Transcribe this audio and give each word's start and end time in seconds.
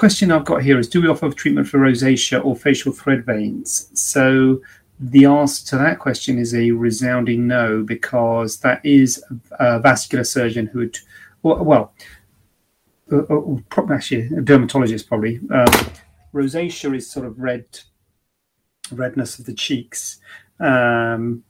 Question 0.00 0.32
I've 0.32 0.46
got 0.46 0.62
here 0.62 0.78
is 0.78 0.88
Do 0.88 1.02
we 1.02 1.08
offer 1.08 1.30
treatment 1.30 1.68
for 1.68 1.78
rosacea 1.78 2.42
or 2.42 2.56
facial 2.56 2.90
thread 2.90 3.26
veins? 3.26 3.90
So 3.92 4.62
the 4.98 5.26
answer 5.26 5.66
to 5.66 5.76
that 5.76 5.98
question 5.98 6.38
is 6.38 6.54
a 6.54 6.70
resounding 6.70 7.46
no, 7.46 7.82
because 7.82 8.60
that 8.60 8.80
is 8.82 9.22
a 9.58 9.78
vascular 9.78 10.24
surgeon 10.24 10.64
who 10.64 10.78
would, 10.78 10.96
well, 11.42 11.62
well 11.62 11.92
uh, 13.12 13.24
uh, 13.28 13.92
actually, 13.92 14.22
a 14.34 14.40
dermatologist 14.40 15.06
probably. 15.06 15.38
Um, 15.50 15.66
rosacea 16.32 16.96
is 16.96 17.10
sort 17.10 17.26
of 17.26 17.38
red, 17.38 17.66
redness 18.90 19.38
of 19.38 19.44
the 19.44 19.52
cheeks. 19.52 20.18
Um, 20.60 21.44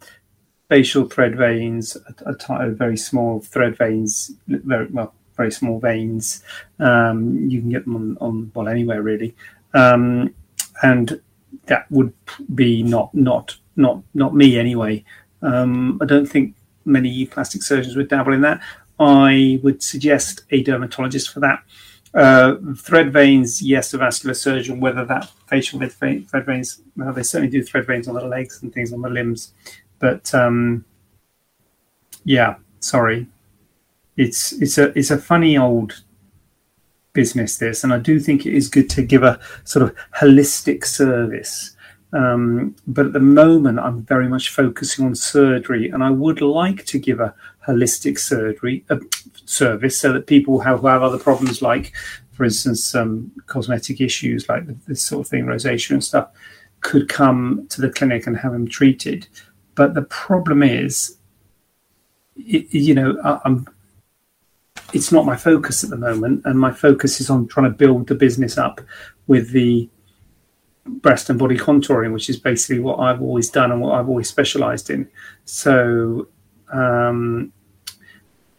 facial 0.69 1.09
thread 1.09 1.37
veins 1.37 1.97
are, 2.27 2.37
are, 2.49 2.71
very 2.71 2.97
small 2.97 3.39
thread 3.39 3.79
veins, 3.79 4.33
very 4.49 4.87
well, 4.87 5.15
very 5.41 5.51
small 5.51 5.81
veins. 5.81 6.43
Um, 6.79 7.49
you 7.49 7.61
can 7.61 7.71
get 7.71 7.85
them 7.85 7.97
on, 7.97 8.19
on 8.21 8.53
well 8.55 8.69
anywhere 8.69 9.03
really, 9.03 9.35
um, 9.73 10.35
and 10.83 11.21
that 11.65 11.91
would 11.91 12.13
be 12.55 12.83
not 12.83 13.15
not 13.15 13.57
not 13.77 14.03
not 14.13 14.35
me 14.35 14.59
anyway. 14.59 15.03
Um, 15.41 15.99
I 16.03 16.05
don't 16.05 16.27
think 16.27 16.55
many 16.85 17.25
plastic 17.25 17.63
surgeons 17.63 17.97
would 17.97 18.09
dabble 18.09 18.35
in 18.35 18.43
that. 18.43 18.61
I 18.99 19.61
would 19.63 19.83
suggest 19.83 20.43
a 20.51 20.63
dermatologist 20.63 21.31
for 21.33 21.41
that. 21.41 21.63
Uh, 22.13 22.57
thread 22.77 23.13
veins, 23.13 23.63
yes, 23.63 23.95
a 23.95 23.99
vascular 23.99 24.35
surgeon. 24.35 24.81
Whether 24.81 25.07
that 25.07 25.31
facial 25.47 25.79
thread 25.81 26.45
veins, 26.45 26.83
well, 26.97 27.15
they 27.15 27.23
certainly 27.23 27.51
do 27.51 27.63
thread 27.63 27.87
veins 27.87 28.09
on 28.09 28.15
the 28.15 28.27
legs 28.27 28.63
and 28.63 28.73
things 28.75 28.93
on 28.93 29.01
the 29.01 29.09
limbs, 29.09 29.55
but 29.99 30.35
um, 30.35 30.85
yeah, 32.25 32.57
sorry, 32.81 33.27
it's 34.21 34.53
it's 34.53 34.77
a 34.77 34.97
it's 34.99 35.11
a 35.11 35.17
funny 35.17 35.57
old 35.57 36.03
business 37.15 37.57
this 37.57 37.83
and 37.83 37.93
i 37.93 37.99
do 37.99 38.21
think 38.21 38.45
it 38.45 38.55
is 38.55 38.69
good 38.69 38.89
to 38.91 39.03
give 39.03 39.23
a 39.23 39.41
sort 39.65 39.83
of 39.83 39.97
holistic 40.21 40.85
service. 40.85 41.77
Um, 42.13 42.75
but 42.89 43.07
at 43.07 43.13
the 43.13 43.21
moment 43.21 43.79
i'm 43.79 44.03
very 44.03 44.29
much 44.29 44.51
focusing 44.51 45.07
on 45.07 45.15
surgery 45.15 45.91
and 45.91 46.03
i 46.03 46.11
would 46.11 46.41
like 46.41 46.85
to 46.87 46.99
give 46.99 47.21
a 47.21 47.33
holistic 47.67 48.19
surgery 48.19 48.85
uh, 48.91 48.99
service 49.45 49.97
so 49.99 50.13
that 50.13 50.27
people 50.27 50.59
who 50.59 50.69
have 50.69 50.85
other 50.85 51.19
problems 51.19 51.63
like 51.63 51.93
for 52.33 52.45
instance 52.45 52.95
um, 52.97 53.31
cosmetic 53.47 54.01
issues 54.01 54.49
like 54.49 54.65
this 54.87 55.03
sort 55.03 55.25
of 55.25 55.31
thing 55.31 55.45
rosacea 55.47 55.93
and 55.93 56.05
stuff 56.05 56.31
could 56.81 57.09
come 57.09 57.67
to 57.69 57.81
the 57.81 57.91
clinic 57.91 58.27
and 58.27 58.37
have 58.39 58.53
them 58.53 58.67
treated. 58.67 59.29
But 59.75 59.95
the 59.95 60.03
problem 60.03 60.63
is 60.63 61.19
it, 62.37 62.73
you 62.73 62.95
know 62.95 63.17
i'm 63.45 63.67
it's 64.93 65.13
not 65.13 65.27
my 65.27 65.37
focus 65.37 65.85
at 65.85 65.91
the 65.91 65.97
moment, 65.97 66.43
and 66.45 66.59
my 66.59 66.73
focus 66.73 67.21
is 67.21 67.31
on 67.31 67.47
trying 67.49 67.71
to 67.71 67.77
build 67.77 68.07
the 68.07 68.15
business 68.15 68.59
up 68.59 68.81
with 69.27 69.51
the 69.51 69.89
breast 70.85 71.31
and 71.31 71.39
body 71.39 71.57
contouring, 71.57 72.13
which 72.13 72.29
is 72.29 72.39
basically 72.39 72.81
what 72.81 72.99
I've 72.99 73.23
always 73.23 73.51
done 73.51 73.71
and 73.71 73.81
what 73.81 73.95
I've 73.95 74.09
always 74.09 74.29
specialised 74.29 74.91
in. 74.91 75.09
So 75.45 76.29
um, 76.73 77.53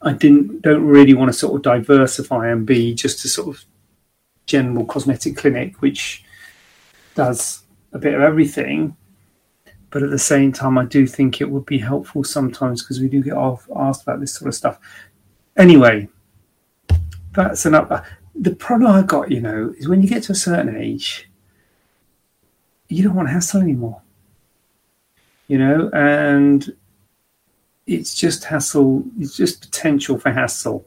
I 0.02 0.14
didn't 0.14 0.62
don't 0.62 0.86
really 0.86 1.14
want 1.14 1.30
to 1.30 1.38
sort 1.38 1.56
of 1.56 1.62
diversify 1.62 2.50
and 2.50 2.66
be 2.66 2.94
just 2.94 3.24
a 3.26 3.28
sort 3.28 3.56
of 3.56 3.66
general 4.46 4.86
cosmetic 4.86 5.38
clinic, 5.38 5.82
which 5.82 6.24
does 7.16 7.64
a 7.94 8.00
bit 8.00 8.14
of 8.14 8.22
everything. 8.22 8.96
But 9.90 10.04
at 10.04 10.10
the 10.10 10.20
same 10.20 10.54
time, 10.54 10.78
I 10.78 10.86
do 10.86 11.06
think 11.06 11.42
it 11.42 11.50
would 11.50 11.66
be 11.66 11.78
helpful 11.78 12.24
sometimes 12.24 12.82
because 12.82 13.02
we 13.02 13.10
do 13.10 13.22
get 13.22 13.36
asked 13.36 14.04
about 14.04 14.22
this 14.22 14.34
sort 14.34 14.48
of 14.48 14.56
stuff. 14.56 14.80
Anyway, 15.58 16.08
that's 17.34 17.66
enough. 17.66 18.08
The 18.36 18.56
problem 18.56 18.92
I 18.92 19.02
got, 19.04 19.32
you 19.32 19.42
know, 19.42 19.74
is 19.78 19.88
when 19.88 20.02
you 20.02 20.10
get 20.10 20.24
to 20.24 20.32
a 20.32 20.36
certain 20.36 20.76
age, 20.76 21.30
you 22.88 23.04
don't 23.04 23.16
want 23.16 23.28
to 23.28 23.34
hassle 23.34 23.62
anymore. 23.62 24.02
You 25.48 25.58
know, 25.58 25.90
and 25.94 26.76
it's 27.88 28.16
just 28.16 28.46
hassle. 28.46 29.04
It's 29.20 29.36
just 29.36 29.62
potential 29.62 30.18
for 30.18 30.32
hassle. 30.32 30.86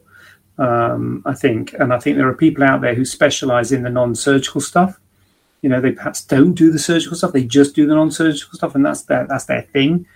Um, 0.56 1.22
I 1.26 1.34
think, 1.34 1.74
and 1.74 1.92
I 1.92 1.98
think 1.98 2.16
there 2.16 2.28
are 2.28 2.34
people 2.34 2.64
out 2.64 2.80
there 2.80 2.94
who 2.94 3.04
specialize 3.04 3.72
in 3.72 3.82
the 3.82 3.90
non-surgical 3.90 4.60
stuff. 4.60 5.00
You 5.62 5.68
know, 5.68 5.80
they 5.80 5.92
perhaps 5.92 6.24
don't 6.24 6.54
do 6.54 6.70
the 6.70 6.78
surgical 6.78 7.16
stuff; 7.16 7.32
they 7.32 7.44
just 7.44 7.74
do 7.74 7.86
the 7.86 7.94
non-surgical 7.94 8.56
stuff, 8.56 8.74
and 8.74 8.84
that's 8.84 9.02
their 9.02 9.26
that's 9.26 9.46
their 9.46 9.62
thing. 9.62 10.06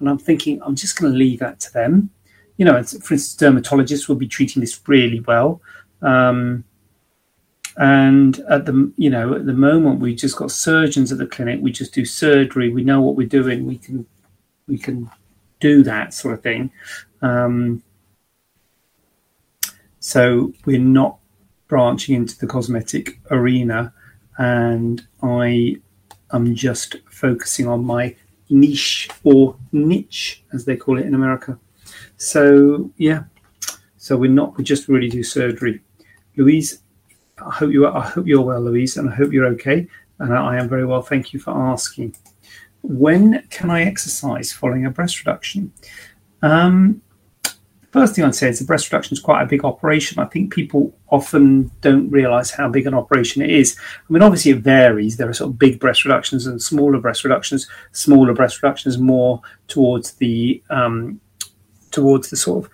And 0.00 0.08
I'm 0.08 0.18
thinking, 0.18 0.60
I'm 0.62 0.74
just 0.74 0.98
going 0.98 1.12
to 1.12 1.18
leave 1.18 1.38
that 1.38 1.60
to 1.60 1.72
them. 1.72 2.10
You 2.56 2.64
know, 2.64 2.82
for 2.82 3.14
instance, 3.14 3.36
dermatologists 3.36 4.08
will 4.08 4.16
be 4.16 4.28
treating 4.28 4.60
this 4.60 4.78
really 4.86 5.20
well. 5.20 5.60
Um, 6.04 6.64
and 7.76 8.38
at 8.48 8.66
the 8.66 8.92
you 8.96 9.10
know 9.10 9.34
at 9.34 9.46
the 9.46 9.52
moment 9.52 9.98
we've 9.98 10.16
just 10.16 10.36
got 10.36 10.50
surgeons 10.50 11.10
at 11.10 11.18
the 11.18 11.26
clinic. 11.26 11.60
We 11.60 11.72
just 11.72 11.92
do 11.92 12.04
surgery. 12.04 12.70
We 12.70 12.84
know 12.84 13.00
what 13.00 13.16
we're 13.16 13.26
doing. 13.26 13.66
We 13.66 13.78
can 13.78 14.06
we 14.68 14.78
can 14.78 15.10
do 15.60 15.82
that 15.82 16.14
sort 16.14 16.34
of 16.34 16.42
thing. 16.42 16.70
Um, 17.22 17.82
so 19.98 20.52
we're 20.66 20.78
not 20.78 21.18
branching 21.66 22.14
into 22.14 22.38
the 22.38 22.46
cosmetic 22.46 23.18
arena, 23.30 23.92
and 24.36 25.06
I 25.22 25.76
am 26.32 26.54
just 26.54 26.96
focusing 27.10 27.66
on 27.66 27.84
my 27.84 28.14
niche 28.50 29.08
or 29.22 29.56
niche, 29.72 30.44
as 30.52 30.64
they 30.64 30.76
call 30.76 30.98
it 30.98 31.06
in 31.06 31.14
America. 31.14 31.58
So 32.16 32.90
yeah, 32.98 33.24
so 33.96 34.16
we're 34.16 34.30
not 34.30 34.56
we 34.56 34.64
just 34.64 34.88
really 34.88 35.08
do 35.08 35.22
surgery. 35.22 35.80
Louise, 36.36 36.82
I 37.38 37.50
hope 37.50 37.72
you 37.72 37.86
are, 37.86 37.96
I 37.96 38.08
hope 38.08 38.26
you're 38.26 38.42
well, 38.42 38.60
Louise, 38.60 38.96
and 38.96 39.08
I 39.10 39.14
hope 39.14 39.32
you're 39.32 39.46
okay. 39.46 39.86
And 40.18 40.32
I 40.32 40.58
am 40.58 40.68
very 40.68 40.86
well. 40.86 41.02
Thank 41.02 41.32
you 41.32 41.40
for 41.40 41.50
asking. 41.50 42.14
When 42.82 43.46
can 43.50 43.70
I 43.70 43.82
exercise 43.82 44.52
following 44.52 44.86
a 44.86 44.90
breast 44.90 45.18
reduction? 45.18 45.72
Um, 46.42 47.02
first 47.90 48.14
thing 48.14 48.24
I'd 48.24 48.34
say 48.34 48.48
is 48.48 48.58
the 48.58 48.64
breast 48.64 48.90
reduction 48.90 49.14
is 49.14 49.20
quite 49.20 49.42
a 49.42 49.46
big 49.46 49.64
operation. 49.64 50.18
I 50.18 50.26
think 50.26 50.52
people 50.52 50.92
often 51.10 51.70
don't 51.80 52.10
realize 52.10 52.50
how 52.50 52.68
big 52.68 52.86
an 52.86 52.94
operation 52.94 53.40
it 53.40 53.50
is. 53.50 53.76
I 53.78 54.12
mean, 54.12 54.22
obviously 54.22 54.50
it 54.50 54.58
varies. 54.58 55.16
There 55.16 55.28
are 55.28 55.32
sort 55.32 55.50
of 55.50 55.58
big 55.58 55.80
breast 55.80 56.04
reductions 56.04 56.46
and 56.46 56.60
smaller 56.60 56.98
breast 56.98 57.24
reductions. 57.24 57.68
Smaller 57.92 58.34
breast 58.34 58.62
reductions 58.62 58.98
more 58.98 59.40
towards 59.68 60.12
the 60.12 60.62
um, 60.70 61.20
towards 61.92 62.30
the 62.30 62.36
sort 62.36 62.64
of 62.64 62.70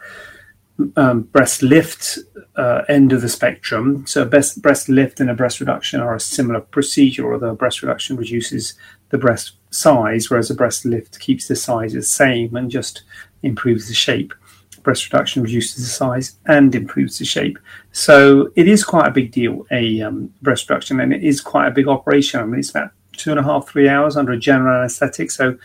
um, 0.97 1.23
breast 1.23 1.63
lift 1.63 2.19
uh, 2.57 2.83
end 2.89 3.13
of 3.13 3.21
the 3.21 3.29
spectrum. 3.29 4.07
So, 4.07 4.25
best, 4.25 4.61
breast 4.63 4.89
lift 4.89 5.21
and 5.21 5.31
a 5.31 5.35
breast 5.35 5.61
reduction 5.61 6.01
are 6.01 6.15
a 6.15 6.21
similar 6.21 6.61
procedure, 6.61 7.33
although 7.33 7.51
a 7.51 7.55
breast 7.55 7.83
reduction 7.83 8.17
reduces 8.17 8.75
the 9.11 9.19
breast 9.19 9.53
size, 9.71 10.31
whereas 10.31 10.51
a 10.51 10.55
breast 10.55 10.85
lift 10.85 11.19
keeps 11.21 11.49
the 11.49 11.57
size 11.57 11.93
the 11.93 12.03
same 12.03 12.55
and 12.57 12.71
just 12.71 13.03
improves 13.43 13.89
the 13.89 13.95
shape. 13.95 14.35
Breast 14.83 15.13
reduction 15.13 15.43
reduces 15.43 15.77
the 15.77 15.91
size 15.91 16.39
and 16.47 16.75
improves 16.75 17.19
the 17.19 17.25
shape. 17.25 17.59
So, 17.93 18.51
it 18.57 18.69
is 18.69 18.85
quite 18.85 19.09
a 19.09 19.13
big 19.13 19.33
deal, 19.33 19.67
a 19.71 20.03
um, 20.03 20.33
breast 20.43 20.69
reduction, 20.69 21.01
and 21.01 21.13
it 21.13 21.23
is 21.23 21.41
quite 21.41 21.69
a 21.69 21.73
big 21.73 21.89
operation. 21.89 22.41
I 22.41 22.45
mean, 22.45 22.61
it's 22.61 22.71
about 22.71 22.91
two 23.17 23.31
and 23.31 23.41
a 23.41 23.43
half, 23.43 23.69
three 23.69 23.89
hours 23.89 24.17
under 24.17 24.33
a 24.33 24.39
general 24.39 24.81
anesthetic. 24.81 25.31
So, 25.31 25.57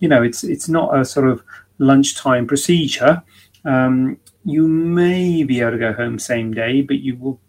you 0.00 0.08
know, 0.08 0.22
it's 0.22 0.44
it's 0.44 0.68
not 0.68 0.98
a 0.98 1.04
sort 1.04 1.28
of 1.28 1.42
lunchtime 1.78 2.46
procedure. 2.46 3.22
Um, 3.64 4.18
you 4.46 4.68
may 4.68 5.42
be 5.42 5.60
able 5.60 5.72
to 5.72 5.78
go 5.78 5.92
home 5.92 6.20
same 6.20 6.54
day, 6.54 6.80
but 6.80 7.00
you 7.00 7.16
will, 7.16 7.40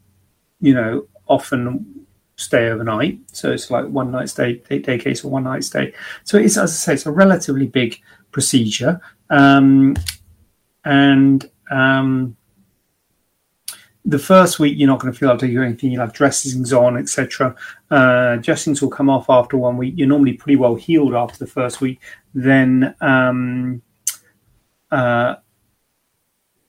you 0.60 0.74
know, 0.74 1.08
often 1.28 2.08
stay 2.38 2.70
overnight. 2.70 3.20
So 3.32 3.52
it's 3.52 3.70
like 3.70 3.86
one 3.86 4.12
night 4.12 4.30
stay, 4.30 4.56
day, 4.68 4.80
day 4.80 4.98
case 4.98 5.24
or 5.24 5.30
one 5.30 5.44
night 5.44 5.64
stay. 5.64 5.94
So 6.24 6.40
it's, 6.40 6.58
as 6.58 6.72
I 6.72 6.74
say, 6.74 6.94
it's 6.96 7.06
a 7.06 7.12
relatively 7.12 7.68
big 7.68 8.02
procedure. 8.32 9.00
Um, 9.30 9.96
and 10.86 11.48
um, 11.70 12.36
the 14.04 14.18
first 14.18 14.58
week 14.58 14.76
you're 14.76 14.88
not 14.88 15.00
going 15.00 15.14
to 15.14 15.20
feel 15.20 15.30
like 15.30 15.38
doing 15.38 15.58
anything. 15.58 15.92
You'll 15.92 16.02
have 16.02 16.14
dressings 16.14 16.74
on, 16.74 16.98
etc. 16.98 17.56
Uh, 17.92 18.38
dressings 18.38 18.82
will 18.82 18.90
come 18.90 19.08
off 19.08 19.30
after 19.30 19.56
one 19.56 19.78
week. 19.78 19.94
You're 19.98 20.08
normally 20.08 20.34
pretty 20.34 20.56
well 20.56 20.74
healed 20.74 21.14
after 21.14 21.38
the 21.38 21.52
first 21.52 21.80
week. 21.80 22.00
Then 22.34 22.96
um, 23.02 23.84
uh, 24.90 25.36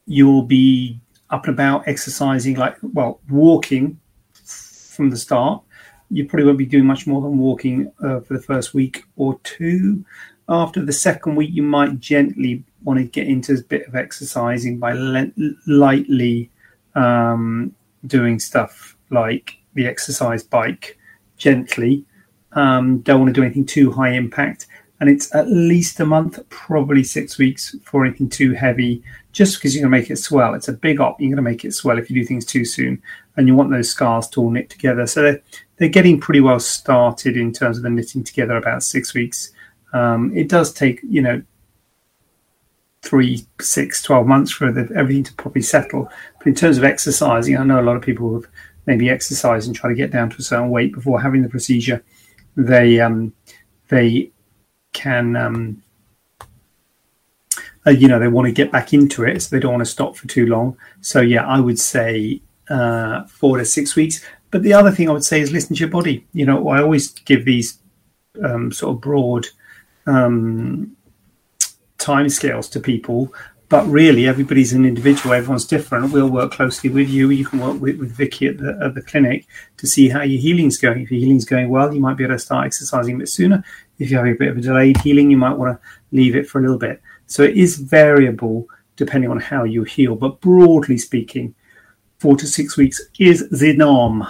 you'll 0.08 0.42
be 0.42 0.98
up 1.30 1.44
and 1.46 1.54
about 1.54 1.86
exercising, 1.86 2.56
like, 2.56 2.76
well, 2.82 3.20
walking 3.28 4.00
from 4.96 5.10
the 5.10 5.16
start. 5.16 5.62
you 6.10 6.24
probably 6.26 6.46
won't 6.46 6.58
be 6.58 6.66
doing 6.66 6.86
much 6.86 7.06
more 7.06 7.20
than 7.20 7.38
walking 7.38 7.92
uh, 8.02 8.20
for 8.20 8.34
the 8.34 8.42
first 8.42 8.74
week 8.74 9.04
or 9.16 9.38
two. 9.44 10.04
After 10.48 10.82
the 10.84 10.92
second 10.92 11.36
week, 11.36 11.50
you 11.52 11.62
might 11.62 12.00
gently 12.00 12.64
want 12.82 12.98
to 12.98 13.04
get 13.04 13.26
into 13.26 13.54
a 13.54 13.62
bit 13.62 13.86
of 13.86 13.94
exercising 13.94 14.78
by 14.78 14.92
le- 14.94 15.30
lightly 15.66 16.50
um, 16.94 17.74
doing 18.06 18.38
stuff 18.38 18.96
like 19.10 19.58
the 19.74 19.86
exercise 19.86 20.42
bike 20.42 20.98
gently. 21.36 22.04
Um, 22.52 23.00
don't 23.00 23.20
want 23.20 23.34
to 23.34 23.38
do 23.38 23.44
anything 23.44 23.66
too 23.66 23.92
high 23.92 24.12
impact. 24.12 24.66
And 25.00 25.08
it's 25.08 25.32
at 25.34 25.48
least 25.48 26.00
a 26.00 26.06
month, 26.06 26.40
probably 26.48 27.04
six 27.04 27.38
weeks 27.38 27.76
for 27.84 28.04
anything 28.04 28.28
too 28.28 28.52
heavy, 28.52 29.02
just 29.32 29.56
because 29.56 29.74
you're 29.74 29.82
going 29.82 29.92
to 29.92 29.98
make 29.98 30.10
it 30.10 30.16
swell. 30.16 30.54
It's 30.54 30.68
a 30.68 30.72
big 30.72 31.00
op. 31.00 31.20
You're 31.20 31.28
going 31.28 31.36
to 31.36 31.50
make 31.50 31.64
it 31.64 31.72
swell 31.72 31.98
if 31.98 32.10
you 32.10 32.20
do 32.20 32.26
things 32.26 32.44
too 32.44 32.64
soon. 32.64 33.00
And 33.36 33.46
you 33.46 33.54
want 33.54 33.70
those 33.70 33.90
scars 33.90 34.28
to 34.30 34.40
all 34.40 34.50
knit 34.50 34.68
together. 34.70 35.06
So 35.06 35.22
they're, 35.22 35.42
they're 35.76 35.88
getting 35.88 36.18
pretty 36.18 36.40
well 36.40 36.58
started 36.58 37.36
in 37.36 37.52
terms 37.52 37.76
of 37.76 37.84
the 37.84 37.90
knitting 37.90 38.24
together 38.24 38.56
about 38.56 38.82
six 38.82 39.14
weeks. 39.14 39.52
Um, 39.92 40.36
it 40.36 40.48
does 40.48 40.72
take, 40.72 41.00
you 41.08 41.22
know, 41.22 41.42
three, 43.02 43.46
six, 43.60 44.02
12 44.02 44.26
months 44.26 44.50
for 44.50 44.72
the, 44.72 44.92
everything 44.96 45.24
to 45.24 45.34
properly 45.34 45.62
settle. 45.62 46.10
But 46.38 46.46
in 46.48 46.54
terms 46.54 46.78
of 46.78 46.84
exercising, 46.84 47.56
I 47.56 47.64
know 47.64 47.80
a 47.80 47.82
lot 47.82 47.96
of 47.96 48.02
people 48.02 48.34
have 48.34 48.50
maybe 48.86 49.10
exercise 49.10 49.66
and 49.66 49.76
try 49.76 49.88
to 49.88 49.94
get 49.94 50.10
down 50.10 50.30
to 50.30 50.36
a 50.38 50.42
certain 50.42 50.70
weight 50.70 50.92
before 50.92 51.20
having 51.20 51.42
the 51.42 51.48
procedure. 51.48 52.02
They 52.56 53.00
um, 53.00 53.32
they 53.88 54.32
can 54.92 55.36
um, 55.36 55.82
uh, 57.86 57.90
you 57.90 58.08
know 58.08 58.18
they 58.18 58.28
want 58.28 58.46
to 58.46 58.52
get 58.52 58.72
back 58.72 58.92
into 58.92 59.24
it, 59.24 59.40
so 59.40 59.54
they 59.54 59.60
don't 59.60 59.72
want 59.72 59.84
to 59.84 59.90
stop 59.90 60.16
for 60.16 60.26
too 60.28 60.46
long. 60.46 60.76
So 61.00 61.20
yeah, 61.20 61.46
I 61.46 61.60
would 61.60 61.78
say 61.78 62.40
uh, 62.68 63.24
four 63.24 63.58
to 63.58 63.64
six 63.64 63.96
weeks. 63.96 64.24
But 64.50 64.62
the 64.62 64.72
other 64.72 64.90
thing 64.90 65.08
I 65.08 65.12
would 65.12 65.24
say 65.24 65.40
is 65.40 65.52
listen 65.52 65.76
to 65.76 65.80
your 65.80 65.90
body. 65.90 66.26
You 66.32 66.46
know, 66.46 66.68
I 66.68 66.80
always 66.80 67.10
give 67.10 67.44
these 67.44 67.78
um, 68.42 68.72
sort 68.72 68.94
of 68.94 69.00
broad 69.00 69.46
um, 70.06 70.96
time 71.98 72.28
scales 72.28 72.68
to 72.70 72.80
people 72.80 73.32
but 73.68 73.86
really 73.86 74.26
everybody's 74.26 74.72
an 74.72 74.86
individual. 74.86 75.34
Everyone's 75.34 75.66
different. 75.66 76.12
We'll 76.12 76.30
work 76.30 76.52
closely 76.52 76.88
with 76.90 77.08
you. 77.08 77.30
You 77.30 77.44
can 77.44 77.60
work 77.60 77.80
with, 77.80 77.98
with 77.98 78.12
vicky 78.12 78.46
at 78.46 78.58
the, 78.58 78.78
at 78.82 78.94
the 78.94 79.02
clinic 79.02 79.46
to 79.76 79.86
see 79.86 80.08
how 80.08 80.22
your 80.22 80.40
healing's 80.40 80.78
going. 80.78 81.02
If 81.02 81.10
your 81.10 81.20
healing's 81.20 81.44
going 81.44 81.68
well 81.68 81.92
you 81.92 82.00
might 82.00 82.16
be 82.16 82.24
able 82.24 82.34
to 82.34 82.38
start 82.38 82.66
exercising 82.66 83.16
a 83.16 83.18
bit 83.18 83.28
sooner. 83.28 83.62
If 83.98 84.10
you're 84.10 84.20
having 84.20 84.34
a 84.34 84.38
bit 84.38 84.48
of 84.48 84.58
a 84.58 84.60
delayed 84.60 84.96
healing 84.98 85.30
you 85.30 85.36
might 85.36 85.56
want 85.56 85.78
to 85.78 85.88
leave 86.16 86.34
it 86.34 86.48
for 86.48 86.58
a 86.58 86.62
little 86.62 86.78
bit. 86.78 87.02
So 87.26 87.42
it 87.42 87.56
is 87.56 87.76
variable 87.76 88.68
depending 88.96 89.30
on 89.30 89.38
how 89.38 89.64
you 89.64 89.84
heal. 89.84 90.16
But 90.16 90.40
broadly 90.40 90.98
speaking 90.98 91.54
four 92.18 92.36
to 92.36 92.46
six 92.46 92.76
weeks 92.76 93.00
is 93.18 93.48
the 93.50 93.76
norm. 93.76 94.26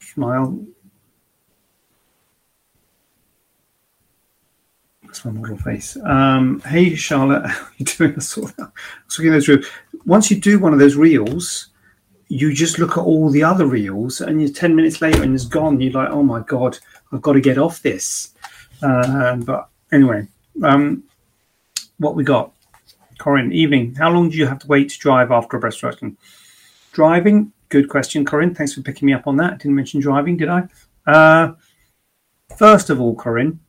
Smile 0.00 0.64
That's 5.14 5.26
my 5.26 5.30
model 5.30 5.56
face. 5.56 5.96
Um, 6.02 6.60
hey, 6.66 6.96
Charlotte, 6.96 7.46
how 7.46 7.66
are 7.66 7.72
you 7.76 7.86
doing? 7.86 8.14
I 8.16 8.18
saw 8.18 8.40
that. 8.40 8.58
I 8.58 9.04
was 9.06 9.16
looking 9.16 9.30
those 9.30 9.44
through. 9.44 9.62
Once 10.06 10.28
you 10.28 10.40
do 10.40 10.58
one 10.58 10.72
of 10.72 10.80
those 10.80 10.96
reels, 10.96 11.68
you 12.26 12.52
just 12.52 12.80
look 12.80 12.98
at 12.98 13.04
all 13.04 13.30
the 13.30 13.44
other 13.44 13.64
reels, 13.64 14.20
and 14.20 14.42
you're 14.42 14.50
10 14.50 14.74
minutes 14.74 15.00
later 15.00 15.22
and 15.22 15.32
it's 15.32 15.44
gone. 15.44 15.80
You're 15.80 15.92
like, 15.92 16.10
oh 16.10 16.24
my 16.24 16.40
God, 16.40 16.80
I've 17.12 17.22
got 17.22 17.34
to 17.34 17.40
get 17.40 17.58
off 17.58 17.80
this. 17.80 18.34
Uh, 18.82 19.36
but 19.36 19.68
anyway, 19.92 20.26
um, 20.64 21.04
what 21.98 22.16
we 22.16 22.24
got? 22.24 22.52
Corinne, 23.18 23.52
evening. 23.52 23.94
How 23.94 24.10
long 24.10 24.30
do 24.30 24.36
you 24.36 24.48
have 24.48 24.58
to 24.58 24.66
wait 24.66 24.88
to 24.88 24.98
drive 24.98 25.30
after 25.30 25.56
a 25.56 25.60
breast 25.60 25.80
reduction? 25.84 26.16
Driving, 26.90 27.52
good 27.68 27.88
question, 27.88 28.24
Corinne. 28.24 28.52
Thanks 28.52 28.74
for 28.74 28.82
picking 28.82 29.06
me 29.06 29.12
up 29.12 29.28
on 29.28 29.36
that. 29.36 29.58
Didn't 29.58 29.76
mention 29.76 30.00
driving, 30.00 30.36
did 30.36 30.48
I? 30.48 30.64
Uh, 31.06 31.52
first 32.58 32.90
of 32.90 33.00
all, 33.00 33.14
Corinne, 33.14 33.60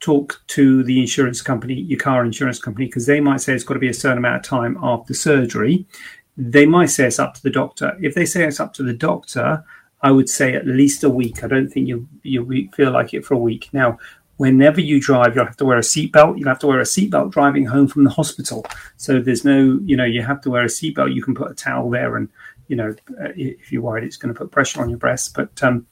talk 0.00 0.40
to 0.48 0.82
the 0.82 1.00
insurance 1.00 1.42
company, 1.42 1.74
your 1.74 1.98
car 1.98 2.24
insurance 2.24 2.58
company, 2.58 2.86
because 2.86 3.06
they 3.06 3.20
might 3.20 3.40
say 3.40 3.54
it's 3.54 3.64
got 3.64 3.74
to 3.74 3.80
be 3.80 3.88
a 3.88 3.94
certain 3.94 4.18
amount 4.18 4.36
of 4.36 4.42
time 4.42 4.78
after 4.82 5.14
surgery. 5.14 5.86
They 6.36 6.66
might 6.66 6.86
say 6.86 7.06
it's 7.06 7.18
up 7.18 7.34
to 7.34 7.42
the 7.42 7.50
doctor. 7.50 7.96
If 8.00 8.14
they 8.14 8.24
say 8.24 8.44
it's 8.44 8.60
up 8.60 8.72
to 8.74 8.82
the 8.82 8.94
doctor, 8.94 9.64
I 10.02 10.10
would 10.10 10.28
say 10.28 10.54
at 10.54 10.66
least 10.66 11.04
a 11.04 11.10
week. 11.10 11.44
I 11.44 11.48
don't 11.48 11.68
think 11.68 11.86
you 11.86 12.08
you 12.22 12.70
feel 12.74 12.90
like 12.92 13.12
it 13.12 13.24
for 13.24 13.34
a 13.34 13.38
week. 13.38 13.68
Now, 13.72 13.98
whenever 14.40 14.80
you 14.80 15.00
drive, 15.00 15.36
you'll 15.36 15.44
have 15.44 15.58
to 15.58 15.66
wear 15.66 15.76
a 15.76 15.82
seatbelt. 15.82 16.38
You'll 16.38 16.48
have 16.48 16.60
to 16.60 16.66
wear 16.66 16.80
a 16.80 16.84
seatbelt 16.84 17.30
driving 17.30 17.66
home 17.66 17.86
from 17.86 18.04
the 18.04 18.10
hospital. 18.10 18.64
So 18.96 19.20
there's 19.20 19.44
no, 19.44 19.78
you 19.84 19.98
know, 19.98 20.04
you 20.04 20.22
have 20.22 20.40
to 20.42 20.50
wear 20.50 20.62
a 20.62 20.66
seatbelt. 20.66 21.14
You 21.14 21.22
can 21.22 21.34
put 21.34 21.50
a 21.50 21.54
towel 21.54 21.90
there, 21.90 22.16
and 22.16 22.28
you 22.68 22.76
know, 22.76 22.94
uh, 23.20 23.32
if 23.36 23.70
you're 23.70 23.82
worried, 23.82 24.04
it's 24.04 24.16
going 24.16 24.32
to 24.32 24.38
put 24.38 24.50
pressure 24.50 24.80
on 24.80 24.88
your 24.88 24.98
breast. 24.98 25.34
But 25.34 25.62
um, 25.62 25.86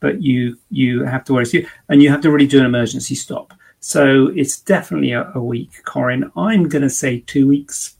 but 0.00 0.22
you 0.22 0.58
you 0.70 1.04
have 1.04 1.24
to 1.24 1.32
worry, 1.32 1.44
a 1.44 1.46
suit 1.46 1.66
and 1.88 2.02
you 2.02 2.10
have 2.10 2.20
to 2.22 2.30
really 2.30 2.46
do 2.46 2.58
an 2.58 2.66
emergency 2.66 3.14
stop. 3.14 3.54
So 3.80 4.28
it's 4.34 4.60
definitely 4.60 5.12
a, 5.12 5.30
a 5.34 5.42
week, 5.42 5.70
Corinne. 5.84 6.30
I'm 6.36 6.68
going 6.68 6.82
to 6.82 6.90
say 6.90 7.20
two 7.20 7.46
weeks 7.48 7.96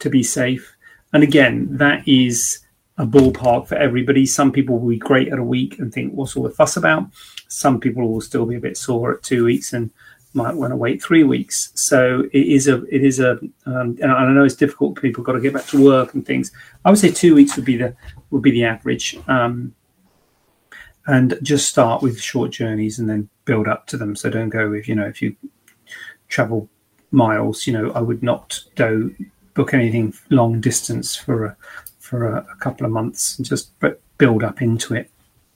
to 0.00 0.10
be 0.10 0.22
safe. 0.22 0.76
And 1.12 1.22
again, 1.22 1.68
that 1.76 2.06
is 2.08 2.60
a 2.98 3.06
ballpark 3.06 3.68
for 3.68 3.76
everybody. 3.76 4.26
Some 4.26 4.50
people 4.50 4.78
will 4.78 4.88
be 4.88 4.98
great 4.98 5.32
at 5.32 5.38
a 5.38 5.44
week 5.44 5.78
and 5.78 5.92
think, 5.92 6.12
what's 6.12 6.36
all 6.36 6.42
the 6.42 6.50
fuss 6.50 6.76
about? 6.76 7.08
Some 7.48 7.78
people 7.78 8.08
will 8.08 8.20
still 8.20 8.46
be 8.46 8.56
a 8.56 8.60
bit 8.60 8.76
sore 8.76 9.14
at 9.14 9.22
two 9.22 9.44
weeks 9.44 9.72
and 9.72 9.90
might 10.32 10.56
want 10.56 10.72
to 10.72 10.76
wait 10.76 11.00
three 11.00 11.22
weeks. 11.22 11.70
So 11.74 12.24
it 12.32 12.46
is 12.46 12.66
a, 12.66 12.82
it 12.92 13.04
is 13.04 13.20
a, 13.20 13.38
um, 13.66 13.96
and 14.00 14.10
I 14.10 14.32
know 14.32 14.44
it's 14.44 14.56
difficult. 14.56 15.00
People 15.00 15.22
got 15.22 15.32
to 15.32 15.40
get 15.40 15.54
back 15.54 15.66
to 15.66 15.84
work 15.84 16.14
and 16.14 16.26
things. 16.26 16.50
I 16.84 16.90
would 16.90 16.98
say 16.98 17.10
two 17.10 17.36
weeks 17.36 17.54
would 17.54 17.64
be 17.64 17.76
the 17.76 17.94
would 18.30 18.42
be 18.42 18.50
the 18.50 18.64
average. 18.64 19.16
Um, 19.28 19.74
and 21.06 21.38
just 21.42 21.68
start 21.68 22.02
with 22.02 22.20
short 22.20 22.50
journeys 22.50 22.98
and 22.98 23.08
then 23.08 23.28
build 23.44 23.68
up 23.68 23.86
to 23.88 23.96
them. 23.96 24.16
So 24.16 24.30
don't 24.30 24.48
go 24.48 24.70
with, 24.70 24.88
you 24.88 24.94
know, 24.94 25.06
if 25.06 25.20
you 25.20 25.36
travel 26.28 26.68
miles, 27.10 27.66
you 27.66 27.72
know, 27.72 27.90
I 27.92 28.00
would 28.00 28.22
not 28.22 28.60
do 28.74 29.14
book 29.54 29.74
anything 29.74 30.14
long 30.30 30.60
distance 30.60 31.14
for 31.14 31.44
a, 31.44 31.56
for 31.98 32.28
a, 32.28 32.46
a 32.50 32.56
couple 32.56 32.86
of 32.86 32.92
months 32.92 33.38
and 33.38 33.46
just 33.46 33.78
but 33.80 34.00
build 34.18 34.42
up 34.42 34.62
into 34.62 34.94
it 34.94 35.10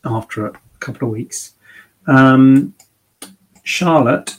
after 0.04 0.46
a 0.46 0.52
couple 0.80 1.08
of 1.08 1.12
weeks. 1.12 1.54
Um, 2.06 2.74
Charlotte, 3.62 4.36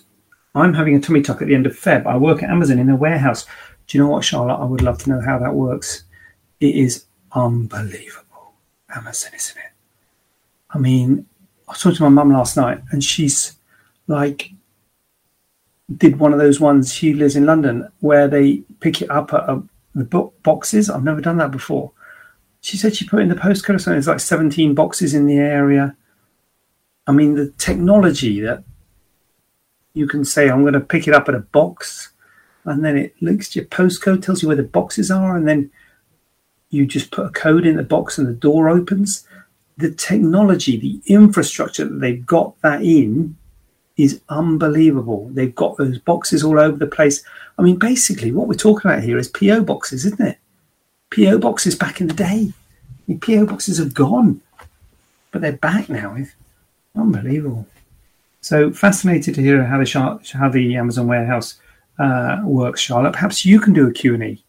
I'm 0.56 0.74
having 0.74 0.96
a 0.96 1.00
tummy 1.00 1.22
tuck 1.22 1.42
at 1.42 1.48
the 1.48 1.56
end 1.56 1.66
of 1.66 1.74
Feb. 1.74 2.06
I 2.06 2.18
work 2.18 2.42
at 2.42 2.50
Amazon 2.50 2.80
in 2.80 2.90
a 2.90 2.96
warehouse. 2.96 3.46
Do 3.88 3.98
you 3.98 4.04
know 4.04 4.10
what, 4.10 4.24
Charlotte? 4.24 4.62
I 4.62 4.66
would 4.66 4.82
love 4.82 4.98
to 5.00 5.10
know 5.10 5.22
how 5.22 5.38
that 5.40 5.54
works. 5.54 6.04
It 6.60 6.76
is 6.76 7.06
unbelievable. 7.34 8.54
Amazon, 8.96 9.32
isn't 9.36 9.58
it? 9.58 9.69
I 10.72 10.78
mean, 10.78 11.26
I 11.68 11.72
was 11.72 11.82
talking 11.82 11.98
to 11.98 12.04
my 12.04 12.10
mum 12.10 12.32
last 12.32 12.58
night, 12.58 12.82
and 12.92 13.04
she's 13.04 13.56
like, 14.08 14.52
did 15.98 16.20
one 16.20 16.34
of 16.34 16.40
those 16.40 16.60
ones. 16.60 16.94
She 16.94 17.14
lives 17.14 17.36
in 17.36 17.46
London 17.46 17.88
where 18.00 18.28
they 18.28 18.58
pick 18.80 19.02
it 19.02 19.10
up 19.10 19.34
at 19.34 19.50
a, 19.50 19.64
the 19.96 20.06
boxes. 20.44 20.90
I've 20.90 21.04
never 21.04 21.22
done 21.22 21.38
that 21.38 21.52
before. 21.52 21.92
She 22.62 22.78
said 22.78 22.96
she 22.96 23.08
put 23.08 23.22
in 23.22 23.30
the 23.30 23.36
postcode 23.36 23.76
or 23.76 23.80
something. 23.80 23.94
There's 23.94 24.08
like 24.08 24.20
17 24.20 24.76
boxes 24.76 25.14
in 25.14 25.26
the 25.26 25.38
area. 25.38 25.96
I 27.08 27.12
mean, 27.12 27.36
the 27.36 27.52
technology 27.58 28.40
that 28.42 28.64
you 29.94 30.08
can 30.08 30.24
say, 30.24 30.50
I'm 30.50 30.62
going 30.62 30.74
to 30.74 30.80
pick 30.80 31.08
it 31.08 31.14
up 31.14 31.28
at 31.28 31.36
a 31.36 31.40
box, 31.40 32.10
and 32.66 32.86
then 32.86 32.98
it 32.98 33.16
looks 33.22 33.56
your 33.56 33.66
postcode, 33.66 34.22
tells 34.22 34.42
you 34.42 34.48
where 34.48 34.58
the 34.58 34.64
boxes 34.64 35.10
are, 35.10 35.36
and 35.36 35.48
then 35.48 35.72
you 36.70 36.86
just 36.86 37.12
put 37.12 37.26
a 37.26 37.32
code 37.32 37.66
in 37.66 37.78
the 37.78 37.84
box 37.84 38.18
and 38.18 38.28
the 38.28 38.34
door 38.34 38.70
opens 38.70 39.28
the 39.80 39.92
technology, 39.92 40.78
the 40.78 41.02
infrastructure 41.14 41.86
that 41.86 42.00
they've 42.00 42.26
got 42.26 42.60
that 42.62 42.82
in 42.84 43.36
is 43.96 44.22
unbelievable. 44.28 45.30
They've 45.32 45.56
got 45.56 45.78
those 45.78 45.98
boxes 46.00 46.44
all 46.44 46.60
over 46.60 46.78
the 46.78 46.88
place. 46.88 47.24
I 47.58 47.62
mean, 47.62 47.78
basically, 47.78 48.32
what 48.32 48.48
we're 48.48 48.56
talking 48.56 48.92
about 48.92 49.04
here 49.04 49.18
is 49.18 49.30
PO 49.30 49.64
boxes, 49.64 50.06
isn't 50.06 50.22
it? 50.22 50.38
PO 51.16 51.40
boxes 51.40 51.76
back 51.76 52.02
in 52.02 52.08
the 52.08 52.14
day. 52.14 52.52
I 52.52 53.04
mean, 53.08 53.20
PO 53.22 53.46
boxes 53.46 53.78
have 53.78 53.94
gone, 53.94 54.42
but 55.32 55.42
they're 55.42 55.54
back 55.54 55.88
now. 55.88 56.14
It's 56.16 56.32
unbelievable. 56.96 57.66
So 58.42 58.72
fascinated 58.72 59.34
to 59.36 59.42
hear 59.42 59.64
how 59.64 59.78
the 59.78 60.20
how 60.34 60.50
the 60.50 60.76
Amazon 60.76 61.08
warehouse 61.08 61.56
uh, 62.00 62.42
works, 62.44 62.82
Charlotte. 62.82 63.14
Perhaps 63.14 63.46
you 63.46 63.62
can 63.62 63.74
do 63.74 63.88
a 63.88 63.94
Q 63.94 64.14
and 64.14 64.24
A, 64.24 64.44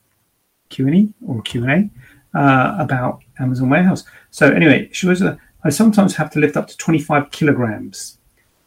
Q 0.71 0.89
and 0.89 0.97
A 0.97 1.09
or 1.27 1.43
Q 1.43 1.65
and 1.65 1.73
A 1.73 1.91
uh, 2.35 2.77
about 2.79 3.23
Amazon 3.39 3.71
warehouse. 3.71 4.05
So 4.31 4.51
anyway, 4.51 4.89
she 4.93 5.07
was. 5.07 5.23
A, 5.23 5.39
I 5.63 5.71
sometimes 5.71 6.17
have 6.17 6.31
to 6.31 6.39
lift 6.39 6.57
up 6.57 6.69
to 6.69 6.77
25 6.77 7.31
kilograms. 7.31 8.19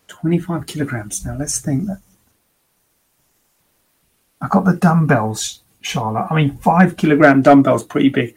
25 0.07 0.67
kilograms. 0.67 1.25
Now 1.25 1.37
let's 1.37 1.59
think. 1.59 1.89
I 4.41 4.47
got 4.47 4.65
the 4.65 4.75
dumbbells, 4.75 5.61
Charlotte. 5.81 6.27
I 6.29 6.35
mean, 6.35 6.57
five 6.57 6.97
kilogram 6.97 7.41
dumbbells, 7.41 7.83
pretty 7.83 8.09
big. 8.09 8.35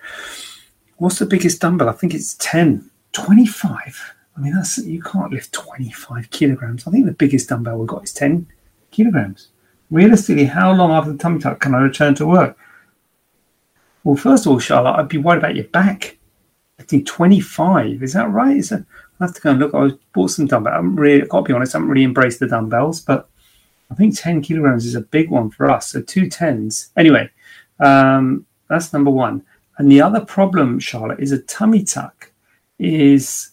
What's 0.97 1.19
the 1.19 1.27
biggest 1.27 1.61
dumbbell? 1.61 1.89
I 1.89 1.93
think 1.93 2.15
it's 2.15 2.35
10. 2.35 2.91
25. 3.13 4.15
I 4.37 4.41
mean, 4.41 4.55
that's 4.55 4.79
you 4.79 5.03
can't 5.03 5.33
lift 5.33 5.53
25 5.53 6.31
kilograms. 6.31 6.87
I 6.87 6.91
think 6.91 7.07
the 7.07 7.13
biggest 7.13 7.49
dumbbell 7.49 7.79
we've 7.79 7.89
got 7.89 8.05
is 8.05 8.13
10 8.13 8.47
kilograms. 8.91 9.49
Realistically, 9.91 10.45
how 10.45 10.73
long 10.73 10.91
after 10.91 11.13
the 11.13 11.19
tummy 11.19 11.41
tuck 11.41 11.61
can 11.61 11.75
I 11.75 11.81
return 11.81 12.15
to 12.17 12.27
work? 12.27 12.57
Well, 14.07 14.15
first 14.15 14.47
of 14.47 14.53
all, 14.53 14.61
Charlotte, 14.61 15.01
I'd 15.01 15.09
be 15.09 15.19
worried 15.19 15.39
about 15.39 15.57
your 15.57 15.65
back. 15.65 16.17
I 16.79 16.85
think 16.85 17.09
25. 17.09 18.05
Is 18.05 18.13
that 18.13 18.31
right? 18.31 18.57
Is 18.57 18.69
that, 18.69 18.85
I 19.19 19.25
have 19.25 19.35
to 19.35 19.41
go 19.41 19.51
and 19.51 19.59
look. 19.59 19.75
I 19.75 19.91
bought 20.13 20.31
some 20.31 20.47
dumbbells. 20.47 20.75
I 20.75 20.77
haven't 20.77 20.95
really, 20.95 21.27
got 21.27 21.39
to 21.39 21.43
be 21.43 21.53
honest, 21.53 21.75
I 21.75 21.79
haven't 21.79 21.91
really 21.91 22.05
embraced 22.05 22.39
the 22.39 22.47
dumbbells, 22.47 23.01
but 23.01 23.29
I 23.91 23.97
think 23.97 24.17
10 24.17 24.43
kilograms 24.43 24.87
is 24.87 24.95
a 24.95 25.01
big 25.01 25.29
one 25.29 25.51
for 25.51 25.69
us. 25.69 25.89
So 25.89 26.03
two 26.03 26.29
tens. 26.29 26.91
Anyway, 26.97 27.29
um, 27.81 28.47
that's 28.69 28.93
number 28.93 29.11
one. 29.11 29.43
And 29.79 29.91
the 29.91 30.03
other 30.03 30.21
problem, 30.21 30.79
Charlotte, 30.79 31.19
is 31.19 31.33
a 31.33 31.43
tummy 31.43 31.83
tuck 31.83 32.31
is 32.79 33.51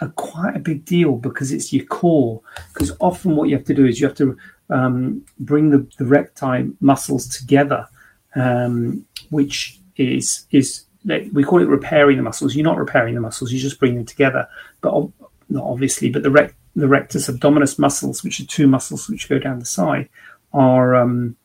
a 0.00 0.08
quite 0.08 0.56
a 0.56 0.58
big 0.58 0.84
deal 0.84 1.12
because 1.12 1.52
it's 1.52 1.72
your 1.72 1.84
core. 1.84 2.40
Because 2.74 2.90
often 2.98 3.36
what 3.36 3.48
you 3.48 3.56
have 3.56 3.66
to 3.66 3.74
do 3.74 3.86
is 3.86 4.00
you 4.00 4.08
have 4.08 4.16
to 4.16 4.36
um, 4.68 5.24
bring 5.38 5.70
the, 5.70 5.86
the 5.96 6.06
recti 6.06 6.72
muscles 6.80 7.28
together, 7.28 7.86
um, 8.34 9.06
which 9.30 9.78
is 9.96 10.46
is 10.50 10.84
we 11.32 11.42
call 11.42 11.60
it 11.60 11.68
repairing 11.68 12.16
the 12.16 12.22
muscles. 12.22 12.54
You're 12.54 12.64
not 12.64 12.78
repairing 12.78 13.14
the 13.14 13.20
muscles; 13.20 13.52
you 13.52 13.58
just 13.58 13.80
bring 13.80 13.94
them 13.94 14.06
together. 14.06 14.48
But 14.80 15.08
not 15.48 15.64
obviously, 15.64 16.10
but 16.10 16.22
the 16.22 16.30
rect, 16.30 16.54
the 16.76 16.88
rectus 16.88 17.28
abdominis 17.28 17.78
muscles, 17.78 18.22
which 18.22 18.40
are 18.40 18.46
two 18.46 18.66
muscles 18.66 19.08
which 19.08 19.28
go 19.28 19.38
down 19.38 19.58
the 19.58 19.64
side, 19.64 20.08
are 20.52 20.94
um, 20.94 21.36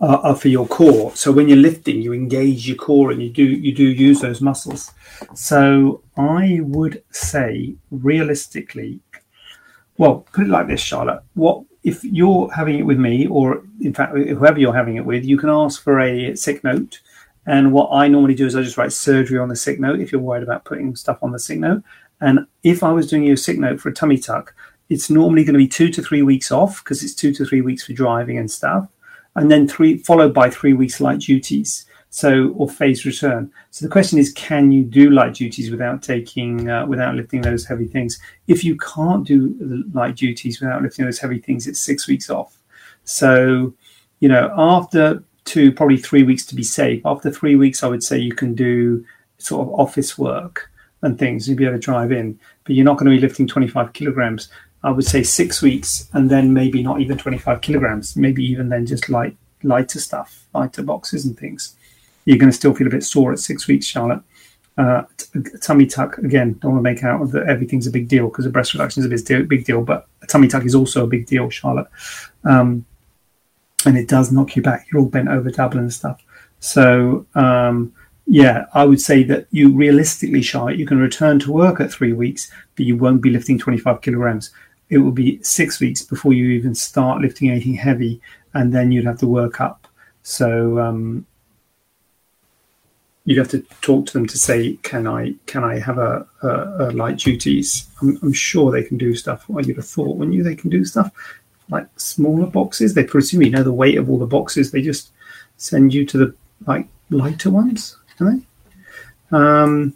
are, 0.00 0.18
are, 0.18 0.36
for 0.36 0.48
your 0.48 0.66
core. 0.66 1.14
So 1.14 1.32
when 1.32 1.48
you're 1.48 1.56
lifting, 1.56 2.02
you 2.02 2.12
engage 2.12 2.68
your 2.68 2.76
core 2.76 3.10
and 3.10 3.22
you 3.22 3.30
do 3.30 3.44
you 3.44 3.74
do 3.74 3.84
use 3.84 4.20
those 4.20 4.40
muscles. 4.40 4.92
So 5.34 6.02
I 6.16 6.60
would 6.62 7.02
say 7.10 7.76
realistically, 7.90 9.00
well, 9.98 10.26
put 10.32 10.46
it 10.46 10.50
like 10.50 10.68
this, 10.68 10.80
Charlotte. 10.80 11.22
What 11.34 11.64
if 11.82 12.02
you're 12.04 12.50
having 12.52 12.78
it 12.78 12.82
with 12.82 12.98
me, 12.98 13.26
or 13.26 13.62
in 13.80 13.94
fact, 13.94 14.16
whoever 14.16 14.58
you're 14.58 14.74
having 14.74 14.96
it 14.96 15.04
with, 15.04 15.24
you 15.24 15.36
can 15.36 15.48
ask 15.48 15.82
for 15.82 16.00
a 16.00 16.34
sick 16.34 16.64
note. 16.64 17.00
And 17.46 17.72
what 17.72 17.90
I 17.92 18.08
normally 18.08 18.34
do 18.34 18.46
is 18.46 18.56
I 18.56 18.62
just 18.62 18.76
write 18.76 18.92
surgery 18.92 19.38
on 19.38 19.48
the 19.48 19.56
sick 19.56 19.78
note 19.78 20.00
if 20.00 20.10
you're 20.10 20.20
worried 20.20 20.42
about 20.42 20.64
putting 20.64 20.96
stuff 20.96 21.22
on 21.22 21.30
the 21.30 21.38
sick 21.38 21.60
note. 21.60 21.82
And 22.20 22.46
if 22.64 22.82
I 22.82 22.90
was 22.90 23.08
doing 23.08 23.22
you 23.22 23.34
a 23.34 23.36
sick 23.36 23.58
note 23.58 23.80
for 23.80 23.88
a 23.88 23.94
tummy 23.94 24.18
tuck, 24.18 24.54
it's 24.88 25.10
normally 25.10 25.44
going 25.44 25.54
to 25.54 25.58
be 25.58 25.68
two 25.68 25.90
to 25.90 26.02
three 26.02 26.22
weeks 26.22 26.50
off 26.50 26.82
because 26.82 27.04
it's 27.04 27.14
two 27.14 27.32
to 27.34 27.44
three 27.44 27.60
weeks 27.60 27.84
for 27.84 27.92
driving 27.92 28.38
and 28.38 28.50
stuff 28.50 28.88
and 29.36 29.50
then 29.50 29.68
three 29.68 29.98
followed 29.98 30.34
by 30.34 30.50
three 30.50 30.72
weeks 30.72 31.00
light 31.00 31.20
duties. 31.20 31.86
So 32.10 32.54
or 32.56 32.68
phase 32.68 33.04
return. 33.04 33.50
So 33.70 33.84
the 33.84 33.92
question 33.92 34.18
is, 34.18 34.32
can 34.32 34.72
you 34.72 34.84
do 34.84 35.10
light 35.10 35.34
duties 35.34 35.70
without 35.70 36.02
taking 36.02 36.70
uh, 36.70 36.86
without 36.86 37.14
lifting 37.14 37.42
those 37.42 37.66
heavy 37.66 37.86
things? 37.86 38.18
If 38.46 38.64
you 38.64 38.76
can't 38.78 39.26
do 39.26 39.84
light 39.92 40.16
duties 40.16 40.60
without 40.60 40.82
lifting 40.82 41.04
those 41.04 41.18
heavy 41.18 41.40
things, 41.40 41.66
it's 41.66 41.80
six 41.80 42.08
weeks 42.08 42.30
off. 42.30 42.56
So 43.04 43.74
you 44.20 44.28
know 44.28 44.52
after 44.56 45.22
two 45.46 45.72
probably 45.72 45.96
three 45.96 46.22
weeks 46.22 46.44
to 46.46 46.54
be 46.54 46.62
safe. 46.62 47.00
After 47.06 47.30
three 47.30 47.56
weeks, 47.56 47.82
I 47.82 47.88
would 47.88 48.02
say 48.02 48.18
you 48.18 48.34
can 48.34 48.54
do 48.54 49.04
sort 49.38 49.66
of 49.66 49.74
office 49.74 50.18
work 50.18 50.70
and 51.02 51.18
things. 51.18 51.48
You'll 51.48 51.56
be 51.56 51.64
able 51.64 51.76
to 51.76 51.80
drive 51.80 52.12
in, 52.12 52.38
but 52.64 52.74
you're 52.74 52.84
not 52.84 52.98
going 52.98 53.10
to 53.10 53.16
be 53.16 53.20
lifting 53.20 53.46
25 53.46 53.92
kilograms. 53.94 54.48
I 54.82 54.90
would 54.90 55.06
say 55.06 55.22
six 55.22 55.62
weeks, 55.62 56.08
and 56.12 56.30
then 56.30 56.52
maybe 56.52 56.82
not 56.82 57.00
even 57.00 57.16
25 57.16 57.60
kilograms, 57.60 58.14
maybe 58.16 58.44
even 58.44 58.68
then 58.68 58.86
just 58.86 59.08
light, 59.08 59.36
lighter 59.62 59.98
stuff, 59.98 60.46
lighter 60.54 60.82
boxes 60.82 61.24
and 61.24 61.36
things. 61.36 61.74
You're 62.26 62.36
going 62.36 62.50
to 62.50 62.56
still 62.56 62.74
feel 62.74 62.86
a 62.86 62.90
bit 62.90 63.02
sore 63.02 63.32
at 63.32 63.38
six 63.38 63.66
weeks, 63.66 63.86
Charlotte. 63.86 64.20
Uh, 64.76 65.04
tummy 65.62 65.86
tuck 65.86 66.18
again. 66.18 66.58
Don't 66.60 66.72
want 66.72 66.84
to 66.84 66.90
make 66.90 67.02
out 67.02 67.30
that 67.32 67.48
everything's 67.48 67.86
a 67.86 67.90
big 67.90 68.08
deal 68.08 68.28
because 68.28 68.44
a 68.44 68.50
breast 68.50 68.74
reduction 68.74 69.00
is 69.00 69.06
a 69.06 69.08
big 69.08 69.24
deal, 69.24 69.42
big 69.44 69.64
deal, 69.64 69.82
but 69.82 70.06
a 70.22 70.26
tummy 70.26 70.48
tuck 70.48 70.66
is 70.66 70.74
also 70.74 71.04
a 71.04 71.06
big 71.06 71.24
deal, 71.26 71.48
Charlotte. 71.48 71.88
Um, 72.44 72.84
and 73.86 73.96
it 73.96 74.08
does 74.08 74.30
knock 74.30 74.54
you 74.54 74.60
back. 74.60 74.86
You're 74.92 75.00
all 75.00 75.08
bent 75.08 75.28
over, 75.28 75.50
double 75.50 75.78
and 75.78 75.90
stuff. 75.90 76.22
So 76.60 77.24
um, 77.34 77.94
yeah, 78.26 78.66
I 78.74 78.84
would 78.84 79.00
say 79.00 79.22
that 79.22 79.46
you 79.50 79.74
realistically, 79.74 80.42
Charlotte, 80.42 80.76
you 80.78 80.86
can 80.86 80.98
return 80.98 81.38
to 81.38 81.52
work 81.52 81.80
at 81.80 81.90
three 81.90 82.12
weeks, 82.12 82.50
but 82.74 82.84
you 82.84 82.98
won't 82.98 83.22
be 83.22 83.30
lifting 83.30 83.58
25 83.58 84.02
kilograms 84.02 84.52
it 84.88 84.98
will 84.98 85.12
be 85.12 85.42
six 85.42 85.80
weeks 85.80 86.02
before 86.02 86.32
you 86.32 86.50
even 86.50 86.74
start 86.74 87.20
lifting 87.20 87.50
anything 87.50 87.74
heavy, 87.74 88.20
and 88.54 88.72
then 88.72 88.92
you'd 88.92 89.06
have 89.06 89.18
to 89.18 89.26
work 89.26 89.60
up. 89.60 89.88
So 90.22 90.78
um, 90.78 91.26
you'd 93.26 93.38
have 93.38 93.50
to 93.50 93.60
talk 93.82 94.06
to 94.06 94.12
them 94.14 94.26
to 94.26 94.38
say, 94.38 94.78
"Can 94.82 95.06
I 95.06 95.34
can 95.44 95.62
I 95.62 95.78
have 95.78 95.98
a, 95.98 96.26
a, 96.42 96.48
a 96.48 96.90
light 96.92 97.18
duties?" 97.18 97.86
I'm, 98.00 98.18
I'm, 98.22 98.32
sure 98.32 98.72
they 98.72 98.84
can 98.84 98.96
do 98.96 99.14
stuff. 99.14 99.46
Well, 99.48 99.66
you'd 99.66 99.76
have 99.76 99.86
thought, 99.86 100.16
when 100.16 100.32
you 100.32 100.42
they 100.42 100.54
can 100.54 100.70
do 100.70 100.84
stuff 100.84 101.12
like 101.68 101.88
smaller 101.96 102.46
boxes. 102.46 102.94
They 102.94 103.04
presume 103.04 103.42
you 103.42 103.50
know 103.50 103.62
the 103.62 103.72
weight 103.72 103.98
of 103.98 104.08
all 104.08 104.18
the 104.18 104.26
boxes. 104.26 104.70
They 104.70 104.80
just 104.80 105.10
send 105.58 105.92
you 105.92 106.06
to 106.06 106.18
the 106.18 106.34
like 106.66 106.88
lighter 107.10 107.50
ones, 107.50 107.96
do 108.18 108.30
they? 108.30 109.36
Um, 109.36 109.94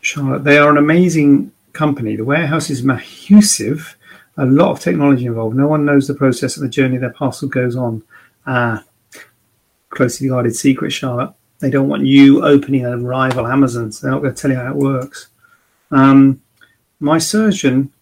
Charlotte, 0.00 0.44
they 0.44 0.58
are 0.58 0.70
an 0.70 0.78
amazing 0.78 1.52
company. 1.72 2.16
The 2.16 2.24
warehouse 2.24 2.70
is 2.70 2.82
massive, 2.82 3.96
a 4.36 4.46
lot 4.46 4.70
of 4.70 4.80
technology 4.80 5.26
involved. 5.26 5.56
No 5.56 5.68
one 5.68 5.84
knows 5.84 6.08
the 6.08 6.14
process 6.14 6.56
and 6.56 6.64
the 6.64 6.70
journey 6.70 6.96
their 6.96 7.12
parcel 7.12 7.48
goes 7.48 7.76
on. 7.76 8.02
Ah, 8.46 8.82
closely 9.90 10.28
guarded 10.28 10.56
secret, 10.56 10.92
Charlotte. 10.92 11.32
They 11.58 11.70
don't 11.70 11.88
want 11.88 12.06
you 12.06 12.44
opening 12.44 12.86
a 12.86 12.96
rival 12.96 13.46
Amazon, 13.46 13.92
so 13.92 14.06
they're 14.06 14.12
not 14.12 14.22
going 14.22 14.34
to 14.34 14.40
tell 14.40 14.50
you 14.50 14.56
how 14.56 14.70
it 14.70 14.76
works. 14.76 15.28
Um, 15.90 16.40
my 17.00 17.18
surgeon 17.18 17.92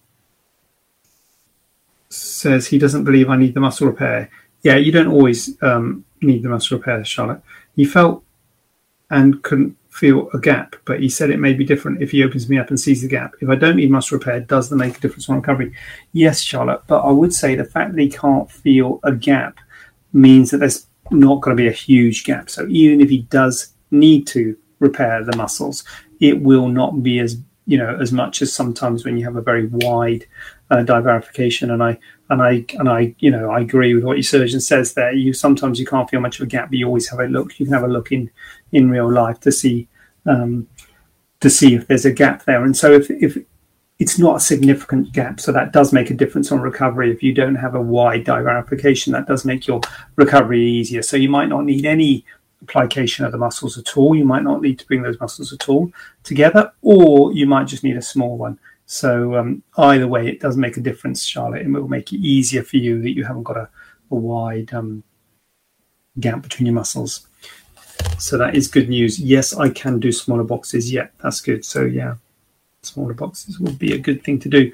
says 2.08 2.66
he 2.66 2.78
doesn't 2.78 3.04
believe 3.04 3.28
I 3.28 3.36
need 3.36 3.54
the 3.54 3.60
muscle 3.60 3.86
repair. 3.86 4.30
Yeah, 4.62 4.76
you 4.76 4.92
don't 4.92 5.08
always 5.08 5.60
um, 5.62 6.04
need 6.20 6.42
the 6.42 6.48
muscle 6.48 6.78
repair, 6.78 7.04
Charlotte. 7.04 7.42
He 7.74 7.84
felt 7.84 8.22
and 9.10 9.42
couldn't 9.42 9.76
feel 9.88 10.28
a 10.32 10.38
gap, 10.38 10.76
but 10.84 11.00
he 11.00 11.08
said 11.08 11.30
it 11.30 11.40
may 11.40 11.52
be 11.52 11.64
different 11.64 12.02
if 12.02 12.12
he 12.12 12.22
opens 12.22 12.48
me 12.48 12.58
up 12.58 12.68
and 12.68 12.78
sees 12.78 13.02
the 13.02 13.08
gap. 13.08 13.34
If 13.40 13.48
I 13.48 13.56
don't 13.56 13.76
need 13.76 13.90
muscle 13.90 14.18
repair, 14.18 14.40
does 14.40 14.68
that 14.68 14.76
make 14.76 14.96
a 14.96 15.00
difference 15.00 15.28
on 15.28 15.36
recovery? 15.36 15.72
Yes, 16.12 16.40
Charlotte, 16.40 16.82
but 16.86 17.00
I 17.00 17.10
would 17.10 17.32
say 17.32 17.54
the 17.54 17.64
fact 17.64 17.94
that 17.94 18.00
he 18.00 18.08
can't 18.08 18.50
feel 18.50 19.00
a 19.02 19.12
gap 19.12 19.58
means 20.12 20.50
that 20.50 20.58
there's 20.58 20.86
not 21.10 21.40
going 21.40 21.56
to 21.56 21.60
be 21.60 21.68
a 21.68 21.72
huge 21.72 22.24
gap. 22.24 22.50
So 22.50 22.66
even 22.68 23.00
if 23.00 23.08
he 23.08 23.22
does 23.22 23.72
need 23.90 24.26
to 24.28 24.56
repair 24.78 25.24
the 25.24 25.36
muscles, 25.36 25.84
it 26.20 26.40
will 26.40 26.68
not 26.68 27.02
be 27.02 27.18
as 27.18 27.38
you 27.66 27.76
know 27.76 27.98
as 28.00 28.12
much 28.12 28.40
as 28.40 28.52
sometimes 28.52 29.04
when 29.04 29.18
you 29.18 29.24
have 29.24 29.36
a 29.36 29.42
very 29.42 29.66
wide 29.66 30.26
uh, 30.70 30.76
divarication. 30.78 31.72
And 31.72 31.82
I 31.82 31.98
and 32.30 32.42
I 32.42 32.64
and 32.78 32.88
I 32.88 33.14
you 33.18 33.30
know 33.30 33.50
I 33.50 33.60
agree 33.60 33.94
with 33.94 34.04
what 34.04 34.16
your 34.16 34.22
surgeon 34.22 34.60
says 34.60 34.94
there. 34.94 35.12
You 35.12 35.32
sometimes 35.32 35.78
you 35.78 35.86
can't 35.86 36.08
feel 36.08 36.20
much 36.20 36.40
of 36.40 36.44
a 36.44 36.50
gap, 36.50 36.70
but 36.70 36.78
you 36.78 36.86
always 36.86 37.08
have 37.10 37.20
a 37.20 37.26
look. 37.26 37.58
You 37.58 37.66
can 37.66 37.74
have 37.74 37.84
a 37.84 37.88
look 37.88 38.12
in 38.12 38.30
in 38.72 38.90
real 38.90 39.10
life 39.10 39.40
to 39.40 39.52
see 39.52 39.88
um, 40.26 40.68
to 41.40 41.50
see 41.50 41.74
if 41.74 41.86
there's 41.86 42.04
a 42.04 42.12
gap 42.12 42.44
there. 42.44 42.64
And 42.64 42.76
so 42.76 42.92
if 42.92 43.10
if 43.10 43.38
it's 43.98 44.18
not 44.18 44.36
a 44.36 44.40
significant 44.40 45.12
gap, 45.12 45.40
so 45.40 45.50
that 45.50 45.72
does 45.72 45.92
make 45.92 46.10
a 46.10 46.14
difference 46.14 46.52
on 46.52 46.60
recovery. 46.60 47.10
If 47.10 47.22
you 47.22 47.34
don't 47.34 47.56
have 47.56 47.74
a 47.74 47.80
wide 47.80 48.24
divarication, 48.24 49.12
that 49.12 49.26
does 49.26 49.44
make 49.44 49.66
your 49.66 49.80
recovery 50.14 50.62
easier. 50.62 51.02
So 51.02 51.16
you 51.16 51.28
might 51.28 51.48
not 51.48 51.64
need 51.64 51.84
any 51.84 52.24
plication 52.66 53.24
of 53.24 53.32
the 53.32 53.38
muscles 53.38 53.76
at 53.76 53.96
all. 53.96 54.14
You 54.14 54.24
might 54.24 54.44
not 54.44 54.62
need 54.62 54.78
to 54.78 54.86
bring 54.86 55.02
those 55.02 55.18
muscles 55.18 55.52
at 55.52 55.68
all 55.68 55.90
together, 56.22 56.72
or 56.82 57.32
you 57.32 57.46
might 57.46 57.66
just 57.66 57.82
need 57.82 57.96
a 57.96 58.02
small 58.02 58.38
one. 58.38 58.58
So 58.86 59.36
um, 59.36 59.62
either 59.76 60.06
way, 60.06 60.28
it 60.28 60.40
does 60.40 60.56
make 60.56 60.76
a 60.76 60.80
difference, 60.80 61.24
Charlotte, 61.24 61.62
and 61.62 61.76
it 61.76 61.80
will 61.80 61.88
make 61.88 62.12
it 62.12 62.20
easier 62.20 62.62
for 62.62 62.76
you 62.76 63.02
that 63.02 63.16
you 63.16 63.24
haven't 63.24 63.42
got 63.42 63.56
a, 63.56 63.68
a 64.10 64.14
wide 64.14 64.72
um, 64.72 65.02
gap 66.20 66.42
between 66.42 66.66
your 66.66 66.74
muscles. 66.74 67.26
So 68.18 68.38
that 68.38 68.54
is 68.54 68.68
good 68.68 68.88
news. 68.88 69.18
Yes, 69.18 69.54
I 69.54 69.70
can 69.70 69.98
do 69.98 70.12
smaller 70.12 70.44
boxes. 70.44 70.92
Yeah, 70.92 71.08
that's 71.20 71.40
good. 71.40 71.64
So 71.64 71.82
yeah, 71.82 72.14
smaller 72.82 73.14
boxes 73.14 73.58
would 73.58 73.78
be 73.78 73.92
a 73.92 73.98
good 73.98 74.22
thing 74.22 74.38
to 74.40 74.48
do. 74.48 74.72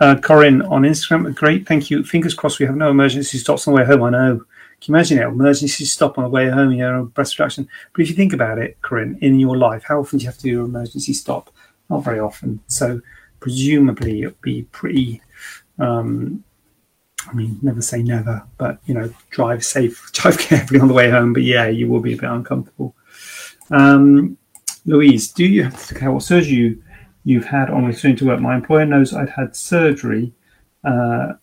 Uh, 0.00 0.16
Corinne 0.16 0.62
on 0.62 0.82
Instagram, 0.82 1.34
great, 1.34 1.66
thank 1.66 1.90
you. 1.90 2.04
Fingers 2.04 2.34
crossed 2.34 2.58
we 2.58 2.66
have 2.66 2.76
no 2.76 2.90
emergency 2.90 3.38
stops 3.38 3.66
on 3.66 3.74
the 3.74 3.80
way 3.80 3.86
home. 3.86 4.02
I 4.02 4.10
know. 4.10 4.44
Can 4.80 4.92
you 4.92 4.94
imagine 4.94 5.18
it? 5.18 5.26
Emergency 5.26 5.86
stop 5.86 6.18
on 6.18 6.24
the 6.24 6.30
way 6.30 6.50
home, 6.50 6.70
you 6.72 6.78
know, 6.78 7.04
breast 7.14 7.38
reduction. 7.38 7.66
But 7.92 8.02
if 8.02 8.10
you 8.10 8.14
think 8.14 8.34
about 8.34 8.58
it, 8.58 8.80
Corinne, 8.82 9.18
in 9.22 9.40
your 9.40 9.56
life, 9.56 9.84
how 9.84 10.00
often 10.00 10.18
do 10.18 10.24
you 10.24 10.28
have 10.28 10.36
to 10.38 10.42
do 10.42 10.60
an 10.60 10.66
emergency 10.66 11.14
stop? 11.14 11.50
Not 11.88 12.04
very 12.04 12.20
often. 12.20 12.60
So 12.66 13.00
presumably 13.40 14.22
it 14.22 14.26
would 14.26 14.40
be 14.42 14.64
pretty 14.64 15.22
um, 15.78 16.44
I 17.28 17.32
mean, 17.32 17.58
never 17.62 17.82
say 17.82 18.02
never, 18.02 18.46
but 18.56 18.78
you 18.86 18.94
know, 18.94 19.12
drive 19.30 19.64
safe, 19.64 20.10
drive 20.12 20.38
carefully 20.38 20.80
on 20.80 20.88
the 20.88 20.94
way 20.94 21.10
home. 21.10 21.32
But 21.32 21.42
yeah, 21.42 21.66
you 21.66 21.88
will 21.88 22.00
be 22.00 22.12
a 22.12 22.16
bit 22.16 22.30
uncomfortable. 22.30 22.94
Um, 23.70 24.36
Louise, 24.84 25.32
do 25.32 25.44
you 25.44 25.64
have 25.64 25.86
to 25.88 25.94
care 25.94 26.12
what 26.12 26.22
surgery 26.22 26.54
you, 26.54 26.82
have 27.34 27.46
had 27.46 27.70
on 27.70 27.84
returning 27.84 28.16
to 28.18 28.26
work? 28.26 28.40
My 28.40 28.54
employer 28.54 28.86
knows 28.86 29.12
I'd 29.12 29.30
had 29.30 29.56
surgery, 29.56 30.32
uh, 30.84 31.34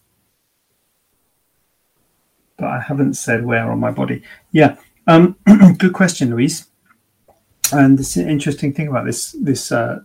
but 2.58 2.66
I 2.68 2.80
haven't 2.80 3.16
said 3.16 3.46
where 3.46 3.72
on 3.72 3.80
my 3.80 3.92
body. 3.92 4.24
Yeah, 4.52 4.78
um, 5.08 5.36
good 5.78 5.94
question, 5.94 6.32
Louise. 6.32 6.68
And 7.72 7.98
this 7.98 8.16
is 8.16 8.24
an 8.24 8.30
interesting 8.30 8.74
thing 8.74 8.88
about 8.88 9.06
this 9.06 9.32
this 9.34 9.72
uh, 9.72 10.02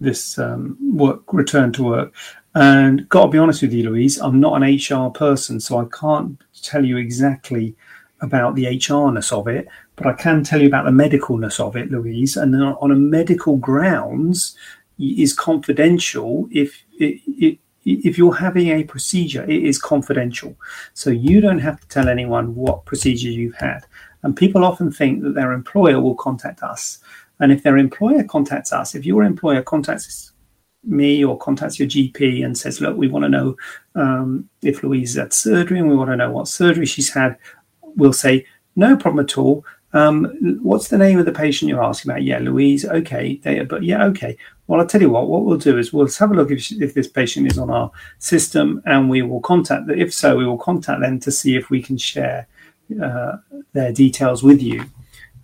this 0.00 0.38
um, 0.38 0.76
work 0.96 1.32
return 1.32 1.72
to 1.74 1.84
work. 1.84 2.14
And 2.54 3.08
got 3.08 3.26
to 3.26 3.30
be 3.30 3.38
honest 3.38 3.62
with 3.62 3.72
you, 3.72 3.88
Louise, 3.90 4.18
I'm 4.18 4.40
not 4.40 4.60
an 4.60 4.76
HR 4.76 5.10
person, 5.10 5.58
so 5.60 5.78
I 5.78 5.86
can't 5.86 6.38
tell 6.62 6.84
you 6.84 6.98
exactly 6.98 7.74
about 8.20 8.54
the 8.54 8.64
HRness 8.64 9.32
of 9.32 9.48
it, 9.48 9.66
but 9.96 10.06
I 10.06 10.12
can 10.12 10.44
tell 10.44 10.60
you 10.60 10.68
about 10.68 10.84
the 10.84 10.90
medicalness 10.90 11.58
of 11.58 11.76
it, 11.76 11.90
Louise. 11.90 12.36
And 12.36 12.54
on 12.54 12.90
a 12.90 12.94
medical 12.94 13.56
grounds, 13.56 14.56
is 14.98 15.32
confidential 15.32 16.48
if 16.50 16.82
it, 16.98 17.20
it, 17.26 17.58
if 17.84 18.16
you're 18.16 18.34
having 18.34 18.68
a 18.68 18.84
procedure, 18.84 19.44
it 19.44 19.64
is 19.64 19.80
confidential. 19.80 20.56
So 20.94 21.10
you 21.10 21.40
don't 21.40 21.58
have 21.58 21.80
to 21.80 21.88
tell 21.88 22.08
anyone 22.08 22.54
what 22.54 22.84
procedure 22.84 23.28
you've 23.28 23.56
had. 23.56 23.84
And 24.22 24.36
people 24.36 24.64
often 24.64 24.92
think 24.92 25.22
that 25.22 25.34
their 25.34 25.52
employer 25.52 26.00
will 26.00 26.14
contact 26.14 26.62
us. 26.62 27.00
And 27.40 27.50
if 27.50 27.64
their 27.64 27.76
employer 27.76 28.22
contacts 28.22 28.72
us, 28.72 28.94
if 28.94 29.04
your 29.04 29.24
employer 29.24 29.62
contacts 29.62 30.32
me 30.84 31.24
or 31.24 31.38
contacts 31.38 31.78
your 31.78 31.88
GP 31.88 32.44
and 32.44 32.56
says, 32.56 32.80
look, 32.80 32.96
we 32.96 33.08
want 33.08 33.24
to 33.24 33.28
know 33.28 33.56
um, 33.94 34.48
if 34.62 34.82
Louise 34.82 35.16
had 35.16 35.32
surgery 35.32 35.78
and 35.78 35.88
we 35.88 35.96
want 35.96 36.10
to 36.10 36.16
know 36.16 36.30
what 36.30 36.48
surgery 36.48 36.86
she's 36.86 37.12
had, 37.12 37.36
we'll 37.82 38.12
say, 38.12 38.46
no 38.76 38.96
problem 38.96 39.24
at 39.24 39.36
all. 39.36 39.64
Um, 39.94 40.58
what's 40.62 40.88
the 40.88 40.98
name 40.98 41.18
of 41.18 41.26
the 41.26 41.32
patient 41.32 41.68
you're 41.68 41.82
asking 41.82 42.10
about? 42.10 42.22
Yeah, 42.22 42.38
Louise. 42.38 42.84
Okay, 42.84 43.40
but 43.68 43.82
yeah, 43.82 44.04
okay. 44.06 44.36
Well, 44.66 44.80
I'll 44.80 44.86
tell 44.86 45.02
you 45.02 45.10
what. 45.10 45.28
What 45.28 45.44
we'll 45.44 45.58
do 45.58 45.78
is 45.78 45.92
we'll 45.92 46.08
have 46.08 46.30
a 46.30 46.34
look 46.34 46.50
if, 46.50 46.72
if 46.72 46.94
this 46.94 47.08
patient 47.08 47.50
is 47.50 47.58
on 47.58 47.70
our 47.70 47.90
system, 48.18 48.82
and 48.86 49.10
we 49.10 49.22
will 49.22 49.40
contact. 49.40 49.86
Them. 49.86 49.98
If 49.98 50.14
so, 50.14 50.36
we 50.36 50.46
will 50.46 50.58
contact 50.58 51.00
them 51.00 51.20
to 51.20 51.30
see 51.30 51.56
if 51.56 51.68
we 51.68 51.82
can 51.82 51.98
share 51.98 52.46
uh, 53.02 53.36
their 53.72 53.92
details 53.92 54.42
with 54.42 54.62
you, 54.62 54.84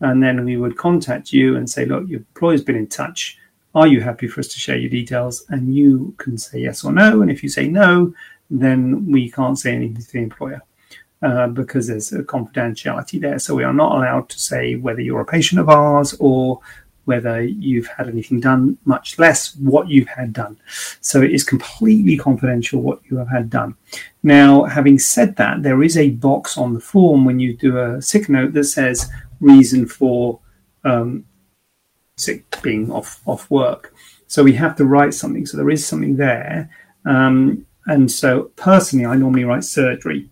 and 0.01 0.23
then 0.23 0.45
we 0.45 0.57
would 0.57 0.77
contact 0.77 1.33
you 1.33 1.57
and 1.57 1.69
say, 1.69 1.85
look, 1.85 2.09
your 2.09 2.21
employer's 2.21 2.65
been 2.65 2.77
in 2.77 2.87
touch. 2.87 3.39
Are 3.75 3.87
you 3.87 4.01
happy 4.01 4.29
for 4.29 4.41
us 4.41 4.49
to 4.49 4.59
share 4.59 4.79
your 4.79 4.91
details? 4.91 5.45
And 5.51 5.75
you 5.75 6.15
can 6.17 6.39
say 6.39 6.61
yes 6.61 6.85
or 6.85 6.93
no. 6.93 7.21
And 7.21 7.31
if 7.31 7.43
you 7.43 7.51
say 7.51 7.69
no, 7.69 8.15
then 8.51 9.13
we 9.13 9.31
can't 9.31 9.59
say 9.59 9.75
anything 9.75 10.03
to 10.03 10.13
the 10.13 10.19
employer. 10.19 10.63
Uh, 11.21 11.49
because 11.49 11.89
there's 11.89 12.13
a 12.13 12.23
confidentiality 12.23 13.21
there. 13.21 13.41
So 13.41 13.57
we 13.57 13.65
are 13.65 13.73
not 13.73 13.97
allowed 13.97 14.29
to 14.29 14.39
say 14.39 14.77
whether 14.77 15.01
you're 15.01 15.23
a 15.23 15.27
patient 15.27 15.61
of 15.61 15.69
ours 15.69 16.15
or 16.21 16.61
whether 17.07 17.43
you've 17.43 17.89
had 17.89 18.07
anything 18.07 18.39
done, 18.39 18.79
much 18.85 19.19
less 19.19 19.57
what 19.57 19.89
you've 19.89 20.07
had 20.07 20.33
done. 20.33 20.57
So 21.01 21.23
it 21.23 21.33
is 21.33 21.43
completely 21.43 22.17
confidential 22.17 22.83
what 22.83 23.01
you 23.11 23.17
have 23.17 23.31
had 23.31 23.51
done. 23.51 23.75
Now, 24.23 24.63
having 24.65 25.01
said 25.01 25.35
that, 25.37 25.65
there 25.65 25.83
is 25.83 25.97
a 25.97 26.11
box 26.11 26.57
on 26.57 26.73
the 26.73 26.81
form 26.81 27.25
when 27.25 27.41
you 27.41 27.57
do 27.57 27.79
a 27.79 28.01
sick 28.01 28.29
note 28.29 28.53
that 28.53 28.65
says 28.65 29.11
reason 29.41 29.87
for 29.87 30.39
um, 30.85 31.25
sick 32.17 32.45
being 32.63 32.93
off 32.93 33.23
off 33.27 33.51
work. 33.51 33.93
So 34.29 34.45
we 34.45 34.53
have 34.53 34.77
to 34.77 34.85
write 34.85 35.15
something. 35.15 35.47
So 35.47 35.57
there 35.57 35.71
is 35.71 35.85
something 35.85 36.17
there. 36.17 36.71
Um, 37.07 37.67
and 37.87 38.09
so 38.09 38.53
personally, 38.55 39.07
I 39.07 39.17
normally 39.17 39.45
write 39.45 39.65
surgery 39.65 40.31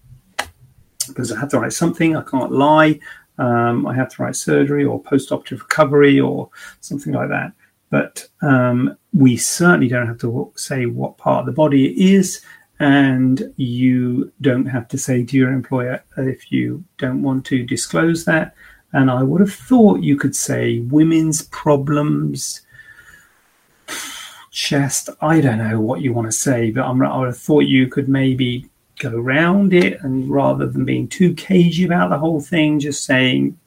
because 1.17 1.33
I 1.33 1.41
have 1.41 1.49
to 1.49 1.61
write 1.61 1.73
something. 1.73 2.15
I 2.15 2.21
can't 2.21 2.53
lie. 2.53 3.01
Um, 3.39 3.87
I 3.87 3.95
have 3.95 4.11
to 4.11 4.23
write 4.23 4.37
surgery 4.37 4.85
or 4.85 5.03
post-operative 5.03 5.63
recovery 5.63 6.21
or 6.21 6.51
something 6.81 7.15
like 7.15 7.31
that. 7.31 7.53
But 7.89 8.29
um, 8.43 8.99
we 9.15 9.39
certainly 9.39 9.89
don't 9.89 10.07
have 10.07 10.19
to 10.19 10.53
say 10.57 10.85
what 10.85 11.17
part 11.17 11.41
of 11.41 11.47
the 11.47 11.53
body 11.53 11.87
it 11.87 11.97
is, 11.97 12.43
and 12.81 13.51
you 13.57 14.31
don't 14.43 14.67
have 14.67 14.89
to 14.89 14.99
say 14.99 15.25
to 15.25 15.37
your 15.37 15.53
employer 15.53 16.05
if 16.19 16.53
you 16.53 16.85
don't 16.99 17.23
want 17.23 17.47
to 17.47 17.65
disclose 17.65 18.27
that. 18.27 18.55
And 18.93 19.11
I 19.11 19.23
would 19.23 19.41
have 19.41 19.55
thought 19.55 20.03
you 20.03 20.17
could 20.17 20.37
say 20.37 20.81
women's 20.81 21.43
problems, 21.43 22.61
chest. 24.51 25.09
I 25.23 25.41
don't 25.41 25.59
know 25.59 25.81
what 25.81 26.03
you 26.03 26.13
want 26.13 26.29
to 26.29 26.33
say, 26.33 26.71
but 26.71 26.85
I'm, 26.85 27.03
I 27.03 27.17
would 27.17 27.29
have 27.29 27.39
thought 27.39 27.61
you 27.61 27.89
could 27.89 28.09
maybe 28.09 28.69
go 28.99 29.11
around 29.11 29.75
it 29.75 30.03
and 30.03 30.29
rather 30.29 30.67
than 30.67 30.85
being 30.85 31.09
too 31.09 31.35
cagey 31.35 31.85
about 31.85 32.11
the 32.11 32.19
whole 32.19 32.41
thing, 32.41 32.81
just 32.81 33.05
saying, 33.05 33.59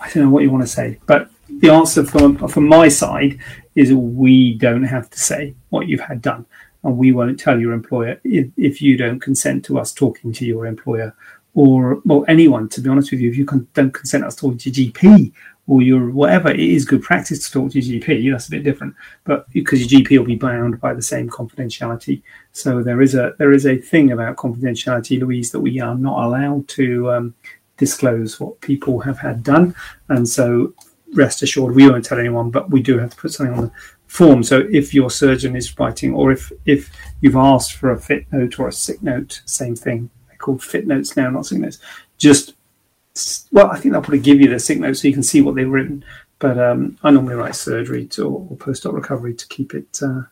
I 0.00 0.10
don't 0.10 0.24
know 0.24 0.30
what 0.30 0.42
you 0.42 0.50
want 0.50 0.64
to 0.64 0.68
say. 0.68 0.98
But 1.06 1.30
the 1.48 1.70
answer 1.70 2.04
from, 2.04 2.36
from 2.48 2.66
my 2.66 2.88
side 2.88 3.38
is 3.74 3.92
we 3.92 4.54
don't 4.54 4.82
have 4.82 5.08
to 5.10 5.18
say 5.18 5.54
what 5.70 5.86
you've 5.88 6.00
had 6.00 6.20
done. 6.20 6.46
And 6.84 6.98
we 6.98 7.12
won't 7.12 7.38
tell 7.38 7.60
your 7.60 7.72
employer 7.72 8.20
if, 8.24 8.48
if 8.56 8.82
you 8.82 8.96
don't 8.96 9.20
consent 9.20 9.64
to 9.66 9.78
us 9.78 9.92
talking 9.92 10.32
to 10.32 10.44
your 10.44 10.66
employer 10.66 11.14
or, 11.54 12.00
well, 12.04 12.24
anyone, 12.28 12.68
to 12.70 12.80
be 12.80 12.88
honest 12.88 13.10
with 13.10 13.20
you, 13.20 13.30
if 13.30 13.36
you 13.36 13.44
don't 13.74 13.92
consent 13.92 14.24
us 14.24 14.34
talking 14.34 14.58
to 14.58 14.70
GP 14.70 15.32
or 15.68 15.80
your 15.80 16.10
whatever, 16.10 16.50
it 16.50 16.60
is 16.60 16.84
good 16.84 17.02
practice 17.02 17.46
to 17.46 17.52
talk 17.52 17.72
to 17.72 17.80
your 17.80 18.00
GP. 18.00 18.30
That's 18.32 18.48
a 18.48 18.50
bit 18.50 18.64
different, 18.64 18.94
but 19.24 19.48
because 19.50 19.80
your 19.80 20.00
GP 20.00 20.18
will 20.18 20.26
be 20.26 20.36
bound 20.36 20.80
by 20.80 20.92
the 20.92 21.02
same 21.02 21.28
confidentiality. 21.28 22.22
So 22.52 22.82
there 22.82 23.00
is 23.00 23.14
a 23.14 23.34
there 23.38 23.52
is 23.52 23.66
a 23.66 23.76
thing 23.76 24.12
about 24.12 24.36
confidentiality, 24.36 25.20
Louise, 25.20 25.52
that 25.52 25.60
we 25.60 25.80
are 25.80 25.94
not 25.94 26.24
allowed 26.24 26.66
to 26.68 27.10
um, 27.12 27.34
disclose 27.76 28.40
what 28.40 28.60
people 28.60 29.00
have 29.00 29.18
had 29.18 29.42
done, 29.44 29.74
and 30.08 30.28
so 30.28 30.74
rest 31.14 31.42
assured 31.42 31.74
we 31.74 31.88
won't 31.88 32.04
tell 32.04 32.18
anyone, 32.18 32.50
but 32.50 32.70
we 32.70 32.82
do 32.82 32.98
have 32.98 33.10
to 33.10 33.16
put 33.16 33.32
something 33.32 33.54
on 33.54 33.64
the 33.66 33.72
form. 34.06 34.42
So 34.42 34.66
if 34.70 34.92
your 34.92 35.10
surgeon 35.10 35.54
is 35.54 35.78
writing, 35.78 36.12
or 36.12 36.32
if 36.32 36.50
if 36.66 36.90
you've 37.20 37.36
asked 37.36 37.74
for 37.74 37.92
a 37.92 38.00
fit 38.00 38.26
note 38.32 38.58
or 38.58 38.68
a 38.68 38.72
sick 38.72 39.02
note, 39.02 39.42
same 39.44 39.76
thing. 39.76 40.10
They're 40.28 40.36
called 40.38 40.62
fit 40.62 40.88
notes 40.88 41.16
now, 41.16 41.30
not 41.30 41.46
sick 41.46 41.58
notes. 41.58 41.78
Just 42.18 42.54
well, 43.50 43.70
I 43.70 43.78
think 43.78 43.92
they'll 43.92 44.02
probably 44.02 44.20
give 44.20 44.40
you 44.40 44.48
the 44.48 44.58
sick 44.58 44.78
note 44.78 44.94
so 44.94 45.08
you 45.08 45.14
can 45.14 45.22
see 45.22 45.42
what 45.42 45.54
they've 45.54 45.68
written. 45.68 46.04
But 46.38 46.58
um, 46.58 46.98
I 47.02 47.10
normally 47.10 47.34
write 47.34 47.54
surgery 47.54 48.06
to, 48.06 48.26
or 48.28 48.56
post-op 48.56 48.94
recovery 48.94 49.34
to 49.34 49.46
keep 49.48 49.74
it 49.74 50.00
uh, 50.02 50.22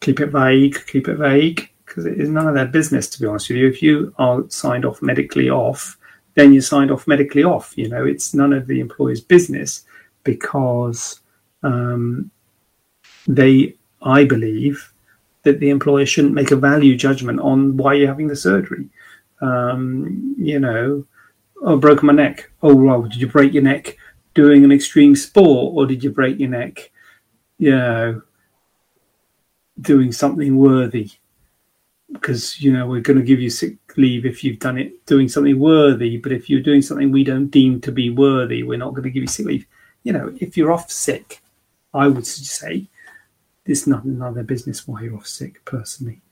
keep 0.00 0.20
it 0.20 0.26
vague, 0.26 0.86
keep 0.86 1.08
it 1.08 1.16
vague, 1.16 1.70
because 1.84 2.06
it 2.06 2.20
is 2.20 2.28
none 2.28 2.46
of 2.46 2.54
their 2.54 2.66
business. 2.66 3.08
To 3.10 3.20
be 3.20 3.26
honest 3.26 3.48
with 3.48 3.58
you, 3.58 3.68
if 3.68 3.82
you 3.82 4.14
are 4.18 4.44
signed 4.48 4.84
off 4.84 5.00
medically 5.00 5.48
off, 5.48 5.96
then 6.34 6.52
you're 6.52 6.62
signed 6.62 6.90
off 6.90 7.06
medically 7.06 7.44
off. 7.44 7.72
You 7.76 7.88
know, 7.88 8.04
it's 8.04 8.34
none 8.34 8.52
of 8.52 8.66
the 8.66 8.80
employer's 8.80 9.20
business 9.20 9.84
because 10.24 11.20
um, 11.62 12.30
they, 13.26 13.74
I 14.02 14.24
believe, 14.24 14.92
that 15.44 15.60
the 15.60 15.70
employer 15.70 16.04
shouldn't 16.04 16.34
make 16.34 16.50
a 16.50 16.56
value 16.56 16.96
judgment 16.96 17.40
on 17.40 17.76
why 17.76 17.94
you're 17.94 18.08
having 18.08 18.28
the 18.28 18.36
surgery. 18.36 18.88
Um, 19.40 20.34
you 20.36 20.60
know, 20.60 21.06
oh, 21.62 21.76
broken 21.76 22.06
my 22.06 22.12
neck. 22.12 22.50
Oh, 22.62 22.74
well, 22.74 23.02
did 23.02 23.16
you 23.16 23.28
break 23.28 23.52
your 23.52 23.62
neck 23.62 23.96
doing 24.34 24.64
an 24.64 24.72
extreme 24.72 25.16
sport 25.16 25.74
or 25.76 25.86
did 25.86 26.04
you 26.04 26.10
break 26.10 26.38
your 26.38 26.50
neck, 26.50 26.90
you 27.58 27.70
know, 27.70 28.22
doing 29.80 30.12
something 30.12 30.56
worthy? 30.56 31.10
Because, 32.12 32.60
you 32.60 32.72
know, 32.72 32.86
we're 32.86 33.00
going 33.02 33.18
to 33.18 33.24
give 33.24 33.40
you 33.40 33.50
sick 33.50 33.76
leave 33.96 34.24
if 34.24 34.42
you've 34.42 34.58
done 34.58 34.78
it 34.78 35.04
doing 35.06 35.28
something 35.28 35.58
worthy. 35.58 36.16
But 36.16 36.32
if 36.32 36.48
you're 36.48 36.62
doing 36.62 36.82
something 36.82 37.10
we 37.10 37.24
don't 37.24 37.48
deem 37.48 37.80
to 37.82 37.92
be 37.92 38.10
worthy, 38.10 38.62
we're 38.62 38.78
not 38.78 38.90
going 38.90 39.02
to 39.04 39.10
give 39.10 39.22
you 39.22 39.28
sick 39.28 39.46
leave. 39.46 39.66
You 40.04 40.12
know, 40.12 40.34
if 40.40 40.56
you're 40.56 40.72
off 40.72 40.90
sick, 40.90 41.42
I 41.92 42.08
would 42.08 42.26
say 42.26 42.88
it's 43.66 43.86
not 43.86 44.04
their 44.04 44.44
business 44.44 44.88
why 44.88 45.02
you're 45.02 45.16
off 45.16 45.26
sick 45.26 45.62
personally. 45.64 46.22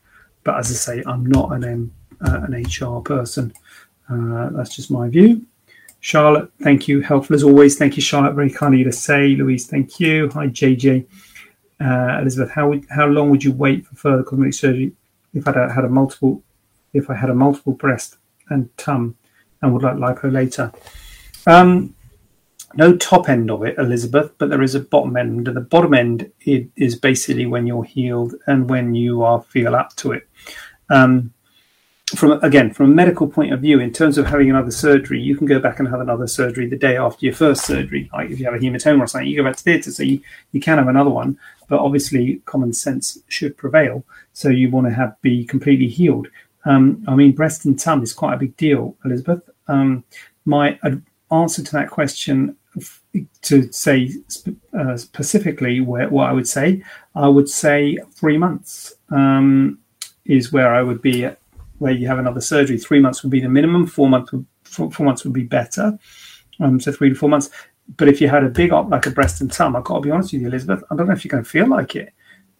But 0.44 0.58
as 0.58 0.70
I 0.70 0.74
say, 0.74 1.02
I'm 1.06 1.26
not 1.26 1.52
an 1.52 1.92
uh, 2.20 2.46
an 2.48 2.64
HR 2.64 3.00
person. 3.00 3.52
Uh, 4.08 4.50
that's 4.50 4.74
just 4.74 4.90
my 4.90 5.08
view. 5.08 5.44
Charlotte, 6.00 6.50
thank 6.62 6.86
you. 6.86 7.00
Helpful 7.00 7.34
as 7.34 7.42
always. 7.42 7.76
Thank 7.76 7.96
you, 7.96 8.02
Charlotte. 8.02 8.34
Very 8.34 8.50
kind 8.50 8.74
of 8.74 8.78
you 8.78 8.84
to 8.84 8.92
say. 8.92 9.34
Louise, 9.34 9.66
thank 9.66 9.98
you. 9.98 10.30
Hi, 10.30 10.46
JJ. 10.46 11.06
Uh, 11.80 12.18
Elizabeth, 12.20 12.50
how 12.50 12.68
would, 12.68 12.86
how 12.90 13.06
long 13.06 13.30
would 13.30 13.42
you 13.42 13.52
wait 13.52 13.86
for 13.86 13.96
further 13.96 14.22
cosmetic 14.22 14.54
surgery 14.54 14.92
if 15.34 15.46
I 15.46 15.50
had 15.50 15.56
a, 15.58 15.72
had 15.72 15.84
a 15.84 15.88
multiple 15.88 16.42
if 16.94 17.10
I 17.10 17.14
had 17.14 17.28
a 17.28 17.34
multiple 17.34 17.74
breast 17.74 18.16
and 18.48 18.74
tum 18.78 19.16
and 19.60 19.72
would 19.72 19.82
like 19.82 19.96
lipo 19.96 20.32
later? 20.32 20.72
Um, 21.46 21.94
no 22.74 22.96
top 22.96 23.28
end 23.28 23.50
of 23.50 23.64
it, 23.64 23.78
Elizabeth, 23.78 24.32
but 24.38 24.50
there 24.50 24.62
is 24.62 24.74
a 24.74 24.80
bottom 24.80 25.16
end. 25.16 25.48
And 25.48 25.56
the 25.56 25.60
bottom 25.60 25.94
end 25.94 26.30
is 26.44 26.96
basically 26.96 27.46
when 27.46 27.66
you're 27.66 27.84
healed 27.84 28.34
and 28.46 28.68
when 28.68 28.94
you 28.94 29.22
are 29.22 29.42
feel 29.42 29.74
up 29.74 29.94
to 29.96 30.12
it. 30.12 30.28
Um, 30.90 31.32
from 32.14 32.32
again 32.44 32.72
from 32.72 32.92
a 32.92 32.94
medical 32.94 33.26
point 33.26 33.52
of 33.52 33.60
view 33.60 33.80
in 33.80 33.92
terms 33.92 34.16
of 34.16 34.26
having 34.26 34.48
another 34.48 34.70
surgery 34.70 35.20
you 35.20 35.36
can 35.36 35.46
go 35.46 35.58
back 35.58 35.80
and 35.80 35.88
have 35.88 36.00
another 36.00 36.28
surgery 36.28 36.68
the 36.68 36.76
day 36.76 36.96
after 36.96 37.26
your 37.26 37.34
first 37.34 37.64
surgery 37.64 38.08
like 38.12 38.30
if 38.30 38.38
you 38.38 38.44
have 38.44 38.54
a 38.54 38.58
hematoma 38.58 39.00
or 39.00 39.06
something 39.08 39.28
you 39.28 39.36
go 39.36 39.42
back 39.42 39.56
to 39.56 39.62
theatre 39.62 39.90
so 39.90 40.04
you, 40.04 40.20
you 40.52 40.60
can 40.60 40.78
have 40.78 40.86
another 40.86 41.10
one 41.10 41.36
but 41.68 41.80
obviously 41.80 42.40
common 42.44 42.72
sense 42.72 43.18
should 43.26 43.56
prevail 43.56 44.04
so 44.32 44.48
you 44.48 44.70
want 44.70 44.86
to 44.86 44.92
have 44.92 45.20
be 45.20 45.44
completely 45.44 45.88
healed. 45.88 46.28
Um, 46.64 47.04
i 47.08 47.14
mean 47.16 47.32
breast 47.32 47.64
and 47.64 47.78
tum 47.78 48.02
is 48.04 48.12
quite 48.12 48.34
a 48.34 48.38
big 48.38 48.56
deal 48.56 48.96
elizabeth. 49.04 49.42
Um, 49.66 50.04
my 50.44 50.78
answer 51.32 51.64
to 51.64 51.72
that 51.72 51.90
question 51.90 52.56
to 53.42 53.72
say 53.72 54.12
uh, 54.78 54.96
specifically 54.96 55.80
where, 55.80 56.08
what 56.08 56.28
i 56.28 56.32
would 56.32 56.46
say 56.46 56.84
i 57.16 57.26
would 57.26 57.48
say 57.48 57.98
three 58.12 58.38
months 58.38 58.94
um, 59.10 59.80
is 60.24 60.52
where 60.52 60.72
i 60.72 60.82
would 60.82 61.02
be 61.02 61.24
at 61.24 61.40
where 61.78 61.92
you 61.92 62.06
have 62.06 62.18
another 62.18 62.40
surgery. 62.40 62.78
Three 62.78 63.00
months 63.00 63.22
would 63.22 63.30
be 63.30 63.40
the 63.40 63.48
minimum. 63.48 63.86
Four 63.86 64.08
months 64.08 64.32
would, 64.32 64.46
four, 64.64 64.90
four 64.90 65.06
months 65.06 65.24
would 65.24 65.32
be 65.32 65.44
better. 65.44 65.98
Um, 66.60 66.80
so 66.80 66.92
three 66.92 67.10
to 67.10 67.14
four 67.14 67.28
months. 67.28 67.50
But 67.96 68.08
if 68.08 68.20
you 68.20 68.28
had 68.28 68.44
a 68.44 68.48
big 68.48 68.72
op 68.72 68.90
like 68.90 69.06
a 69.06 69.10
breast 69.10 69.40
and 69.40 69.52
tum, 69.52 69.76
I've 69.76 69.84
got 69.84 69.96
to 69.96 70.00
be 70.00 70.10
honest 70.10 70.32
with 70.32 70.42
you, 70.42 70.48
Elizabeth, 70.48 70.82
I 70.90 70.96
don't 70.96 71.06
know 71.06 71.12
if 71.12 71.24
you're 71.24 71.30
going 71.30 71.44
to 71.44 71.48
feel 71.48 71.68
like 71.68 71.94
it. 71.94 72.12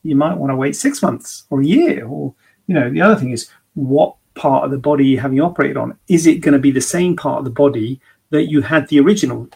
You 0.03 0.15
might 0.15 0.37
want 0.37 0.51
to 0.51 0.57
wait 0.57 0.77
six 0.77 1.03
months 1.03 1.45
or 1.51 1.61
a 1.61 1.67
year. 1.67 2.07
Or, 2.07 2.35
you 2.67 2.75
know, 2.75 2.91
the 2.91 3.01
other 3.01 3.17
thing 3.17 3.33
is 3.33 3.51
what 3.75 4.15
part 4.35 4.65
of 4.65 4.71
the 4.71 4.79
body 4.79 5.07
you're 5.07 5.23
having 5.23 5.41
operated 5.41 5.77
on, 5.77 5.99
is 6.09 6.27
it 6.27 6.41
going 6.41 6.53
to 6.53 6.59
be 6.59 6.71
the 6.71 6.81
same 6.81 7.17
part 7.17 7.39
of 7.39 7.45
the 7.45 7.51
body 7.51 8.01
that 8.31 8.45
you 8.45 8.61
had 8.61 8.87
the 8.89 9.01
original 9.01 9.49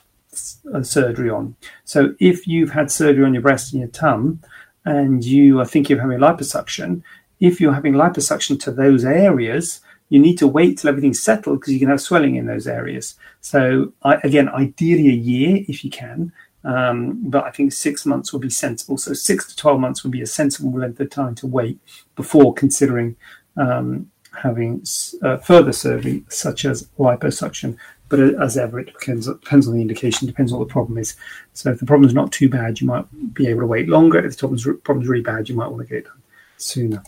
uh, 0.74 0.82
surgery 0.82 1.30
on? 1.30 1.54
So 1.84 2.14
if 2.18 2.46
you've 2.48 2.70
had 2.70 2.90
surgery 2.90 3.24
on 3.24 3.34
your 3.34 3.42
breast 3.42 3.72
and 3.72 3.80
your 3.80 3.90
tum, 3.90 4.40
and 4.84 5.24
you 5.24 5.60
are 5.60 5.66
thinking 5.66 5.94
of 5.94 6.00
having 6.00 6.18
liposuction, 6.18 7.02
if 7.40 7.60
you're 7.60 7.72
having 7.72 7.94
liposuction 7.94 8.60
to 8.60 8.70
those 8.70 9.04
areas, 9.04 9.80
you 10.10 10.18
need 10.18 10.36
to 10.38 10.46
wait 10.46 10.78
till 10.78 10.90
everything's 10.90 11.22
settled 11.22 11.60
because 11.60 11.72
you 11.72 11.78
can 11.78 11.88
have 11.88 12.00
swelling 12.00 12.36
in 12.36 12.46
those 12.46 12.66
areas. 12.66 13.14
So 13.40 13.92
I, 14.02 14.16
again, 14.24 14.48
ideally 14.48 15.08
a 15.08 15.12
year 15.12 15.64
if 15.68 15.84
you 15.84 15.90
can, 15.90 16.32
um, 16.64 17.18
but 17.30 17.44
I 17.44 17.50
think 17.50 17.72
six 17.72 18.04
months 18.04 18.32
would 18.32 18.42
be 18.42 18.50
sensible. 18.50 18.98
So 18.98 19.14
six 19.14 19.46
to 19.48 19.56
twelve 19.56 19.80
months 19.80 20.02
would 20.02 20.12
be 20.12 20.22
a 20.22 20.26
sensible 20.26 20.78
length 20.78 21.00
of 21.00 21.10
time 21.10 21.34
to 21.36 21.46
wait 21.46 21.78
before 22.16 22.52
considering 22.52 23.16
um, 23.56 24.10
having 24.42 24.84
uh, 25.22 25.38
further 25.38 25.72
surgery, 25.72 26.24
such 26.28 26.64
as 26.64 26.88
liposuction. 26.98 27.76
But 28.08 28.20
as 28.42 28.58
ever, 28.58 28.80
it 28.80 28.86
depends, 28.86 29.26
depends 29.26 29.68
on 29.68 29.74
the 29.74 29.80
indication, 29.80 30.26
depends 30.26 30.52
on 30.52 30.58
what 30.58 30.68
the 30.68 30.72
problem 30.72 30.98
is. 30.98 31.16
So 31.54 31.70
if 31.70 31.78
the 31.78 31.86
problem 31.86 32.08
is 32.08 32.14
not 32.14 32.32
too 32.32 32.48
bad, 32.48 32.80
you 32.80 32.86
might 32.88 33.06
be 33.34 33.46
able 33.46 33.60
to 33.60 33.66
wait 33.66 33.88
longer. 33.88 34.18
If 34.18 34.32
the 34.32 34.38
problem's, 34.38 34.66
problem's 34.82 35.08
really 35.08 35.22
bad, 35.22 35.48
you 35.48 35.54
might 35.54 35.68
want 35.68 35.82
to 35.82 35.88
get 35.88 35.98
it 35.98 36.04
done 36.06 36.22
sooner. 36.56 37.02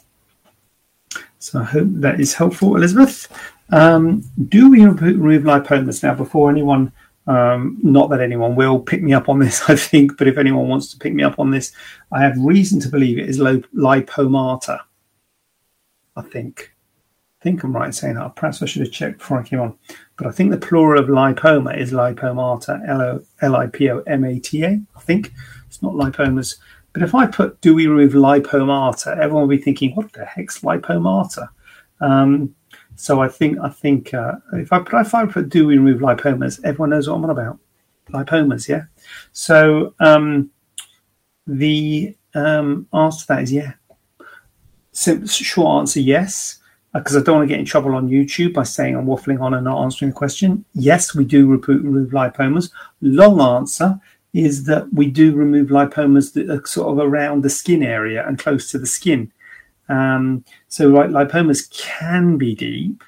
So 1.42 1.58
I 1.58 1.64
hope 1.64 1.88
that 1.94 2.20
is 2.20 2.34
helpful, 2.34 2.76
Elizabeth. 2.76 3.26
Um, 3.70 4.22
do 4.48 4.70
we 4.70 4.84
remove 4.86 5.42
lipomas 5.42 6.00
now 6.00 6.14
before 6.14 6.48
anyone? 6.48 6.92
Um, 7.26 7.78
not 7.82 8.10
that 8.10 8.20
anyone 8.20 8.54
will 8.54 8.78
pick 8.78 9.02
me 9.02 9.12
up 9.12 9.28
on 9.28 9.40
this, 9.40 9.60
I 9.68 9.74
think, 9.74 10.16
but 10.16 10.28
if 10.28 10.38
anyone 10.38 10.68
wants 10.68 10.92
to 10.92 10.98
pick 10.98 11.12
me 11.12 11.24
up 11.24 11.40
on 11.40 11.50
this, 11.50 11.72
I 12.12 12.22
have 12.22 12.38
reason 12.38 12.78
to 12.80 12.88
believe 12.88 13.18
it 13.18 13.28
is 13.28 13.40
lipomata. 13.40 14.78
I 16.14 16.22
think. 16.22 16.72
I 17.40 17.42
think 17.42 17.64
I'm 17.64 17.74
right 17.74 17.86
in 17.86 17.92
saying 17.92 18.14
that. 18.14 18.36
Perhaps 18.36 18.62
I 18.62 18.66
should 18.66 18.82
have 18.82 18.92
checked 18.92 19.18
before 19.18 19.40
I 19.40 19.42
came 19.42 19.58
on. 19.58 19.76
But 20.16 20.28
I 20.28 20.30
think 20.30 20.52
the 20.52 20.64
plural 20.64 21.02
of 21.02 21.08
lipoma 21.08 21.76
is 21.76 21.90
lipomata, 21.90 23.20
L 23.40 23.56
I 23.56 23.66
P 23.66 23.90
O 23.90 23.98
M 24.06 24.22
A 24.22 24.38
T 24.38 24.62
A. 24.62 24.80
I 24.94 25.00
think 25.00 25.32
it's 25.66 25.82
not 25.82 25.94
lipomas. 25.94 26.58
But 26.92 27.02
if 27.02 27.14
I 27.14 27.26
put 27.26 27.60
do 27.60 27.74
we 27.74 27.86
remove 27.86 28.12
lipomata, 28.12 29.16
everyone 29.18 29.42
will 29.42 29.56
be 29.56 29.62
thinking, 29.62 29.94
what 29.94 30.12
the 30.12 30.24
heck's 30.24 30.60
lipomata? 30.60 31.48
Um, 32.00 32.54
so 32.96 33.22
I 33.22 33.28
think 33.28 33.58
I 33.60 33.68
think 33.68 34.12
uh, 34.12 34.34
if 34.52 34.72
I 34.72 34.80
put 34.80 35.00
if 35.00 35.14
I 35.14 35.26
put 35.26 35.48
do 35.48 35.66
we 35.66 35.78
remove 35.78 36.00
lipomas, 36.00 36.60
everyone 36.64 36.90
knows 36.90 37.08
what 37.08 37.16
I'm 37.16 37.24
on 37.24 37.30
about. 37.30 37.58
Lipomas, 38.10 38.68
yeah. 38.68 38.84
So 39.32 39.94
um, 40.00 40.50
the 41.46 42.16
um, 42.34 42.86
answer 42.92 43.22
to 43.22 43.26
that 43.28 43.42
is 43.42 43.52
yeah. 43.52 43.72
Simple, 44.94 45.26
short 45.26 45.80
answer, 45.80 46.00
yes. 46.00 46.58
Because 46.92 47.16
uh, 47.16 47.20
I 47.20 47.22
don't 47.22 47.36
want 47.36 47.48
to 47.48 47.52
get 47.52 47.60
in 47.60 47.64
trouble 47.64 47.94
on 47.94 48.10
YouTube 48.10 48.52
by 48.52 48.64
saying 48.64 48.94
I'm 48.94 49.06
waffling 49.06 49.40
on 49.40 49.54
and 49.54 49.64
not 49.64 49.82
answering 49.82 50.10
the 50.10 50.16
question. 50.16 50.66
Yes, 50.74 51.14
we 51.14 51.24
do 51.24 51.46
remove 51.46 52.10
lipomas. 52.10 52.70
Long 53.00 53.40
answer 53.40 53.98
is 54.32 54.64
that 54.64 54.92
we 54.92 55.06
do 55.06 55.34
remove 55.34 55.68
lipomas 55.68 56.32
that 56.32 56.48
are 56.48 56.66
sort 56.66 56.90
of 56.92 56.98
around 56.98 57.42
the 57.42 57.50
skin 57.50 57.82
area 57.82 58.26
and 58.26 58.38
close 58.38 58.70
to 58.70 58.78
the 58.78 58.86
skin. 58.86 59.30
Um, 59.88 60.44
so 60.68 60.88
like, 60.88 61.10
lipomas 61.10 61.70
can 61.70 62.38
be 62.38 62.54
deep. 62.54 63.04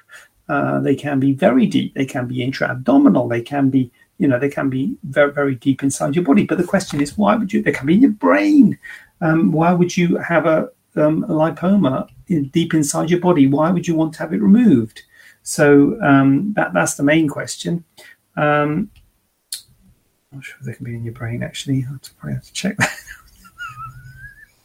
Uh, 0.47 0.79
they 0.79 0.95
can 0.95 1.19
be 1.19 1.33
very 1.33 1.65
deep. 1.65 1.95
They 1.95 2.05
can 2.05 2.27
be 2.27 2.43
intra-abdominal. 2.43 3.27
They 3.27 3.41
can 3.41 3.71
be, 3.71 3.91
you 4.19 4.27
know, 4.27 4.37
they 4.37 4.49
can 4.49 4.69
be 4.69 4.95
very, 5.03 5.31
very 5.33 5.55
deep 5.55 5.81
inside 5.81 6.15
your 6.15 6.23
body. 6.23 6.45
But 6.45 6.59
the 6.59 6.63
question 6.63 7.01
is, 7.01 7.17
why 7.17 7.35
would 7.35 7.51
you? 7.51 7.63
They 7.63 7.71
can 7.71 7.87
be 7.87 7.95
in 7.95 8.01
your 8.01 8.11
brain. 8.11 8.77
Um, 9.21 9.51
why 9.51 9.73
would 9.73 9.97
you 9.97 10.17
have 10.17 10.45
a, 10.45 10.69
um, 10.95 11.23
a 11.23 11.29
lipoma 11.29 12.07
in, 12.27 12.49
deep 12.49 12.75
inside 12.75 13.09
your 13.09 13.19
body? 13.19 13.47
Why 13.47 13.71
would 13.71 13.87
you 13.87 13.95
want 13.95 14.13
to 14.13 14.19
have 14.19 14.33
it 14.33 14.41
removed? 14.41 15.01
So 15.41 15.97
um, 16.01 16.53
that 16.53 16.73
that's 16.73 16.95
the 16.95 17.03
main 17.03 17.27
question. 17.27 17.83
Um, 18.37 18.91
I'm 20.35 20.39
not 20.39 20.45
sure 20.45 20.57
if 20.59 20.65
they 20.65 20.73
can 20.73 20.83
be 20.83 20.95
in 20.95 21.05
your 21.05 21.13
brain 21.13 21.43
actually. 21.43 21.85
I 21.89 21.95
probably 22.19 22.33
have 22.33 22.43
to 22.43 22.51
check 22.51 22.75
that. 22.75 22.99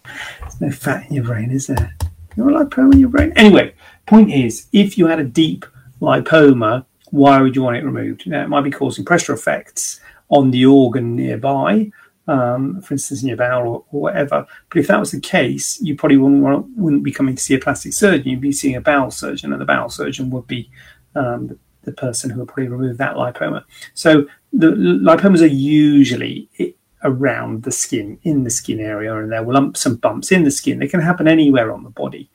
There's 0.40 0.60
no 0.60 0.70
fat 0.72 1.08
in 1.08 1.14
your 1.14 1.24
brain, 1.24 1.52
is 1.52 1.68
there? 1.68 1.94
You're 2.34 2.50
a 2.50 2.64
lipoma 2.64 2.94
in 2.94 2.98
your 2.98 3.08
brain. 3.08 3.32
Anyway, 3.36 3.74
point 4.04 4.32
is, 4.32 4.66
if 4.72 4.98
you 4.98 5.06
had 5.06 5.20
a 5.20 5.24
deep 5.24 5.64
lipoma, 6.00 6.86
why 7.12 7.40
would 7.40 7.54
you 7.54 7.62
want 7.62 7.76
it 7.76 7.84
removed? 7.84 8.26
Now, 8.26 8.42
it 8.42 8.48
might 8.48 8.62
be 8.62 8.72
causing 8.72 9.04
pressure 9.04 9.32
effects 9.32 10.00
on 10.28 10.50
the 10.50 10.66
organ 10.66 11.14
nearby, 11.14 11.92
um, 12.26 12.80
for 12.80 12.94
instance, 12.94 13.22
in 13.22 13.28
your 13.28 13.36
bowel 13.36 13.68
or, 13.68 13.84
or, 13.92 14.00
whatever. 14.00 14.48
But 14.70 14.80
if 14.80 14.88
that 14.88 14.98
was 14.98 15.12
the 15.12 15.20
case, 15.20 15.80
you 15.80 15.94
probably 15.94 16.16
wouldn't, 16.16 16.42
want, 16.42 16.66
wouldn't 16.76 17.04
be 17.04 17.12
coming 17.12 17.36
to 17.36 17.42
see 17.42 17.54
a 17.54 17.60
plastic 17.60 17.92
surgeon. 17.92 18.28
You'd 18.28 18.40
be 18.40 18.50
seeing 18.50 18.74
a 18.74 18.80
bowel 18.80 19.12
surgeon, 19.12 19.52
and 19.52 19.60
the 19.60 19.66
bowel 19.66 19.88
surgeon 19.88 20.30
would 20.30 20.48
be 20.48 20.68
um, 21.14 21.60
the, 21.82 21.92
person 21.92 22.30
who 22.30 22.38
will 22.38 22.46
probably 22.46 22.68
remove 22.68 22.98
that 22.98 23.16
lipoma. 23.16 23.64
So 23.94 24.26
the 24.52 24.68
lipomas 24.68 25.42
are 25.42 25.46
usually 25.46 26.48
around 27.02 27.62
the 27.62 27.72
skin, 27.72 28.18
in 28.24 28.44
the 28.44 28.50
skin 28.50 28.80
area, 28.80 29.16
and 29.16 29.32
there 29.32 29.42
are 29.42 29.52
lumps 29.52 29.86
and 29.86 30.00
bumps 30.00 30.32
in 30.32 30.44
the 30.44 30.50
skin. 30.50 30.78
They 30.78 30.88
can 30.88 31.00
happen 31.00 31.26
anywhere 31.26 31.72
on 31.72 31.84
the 31.84 31.90
body. 31.90 32.28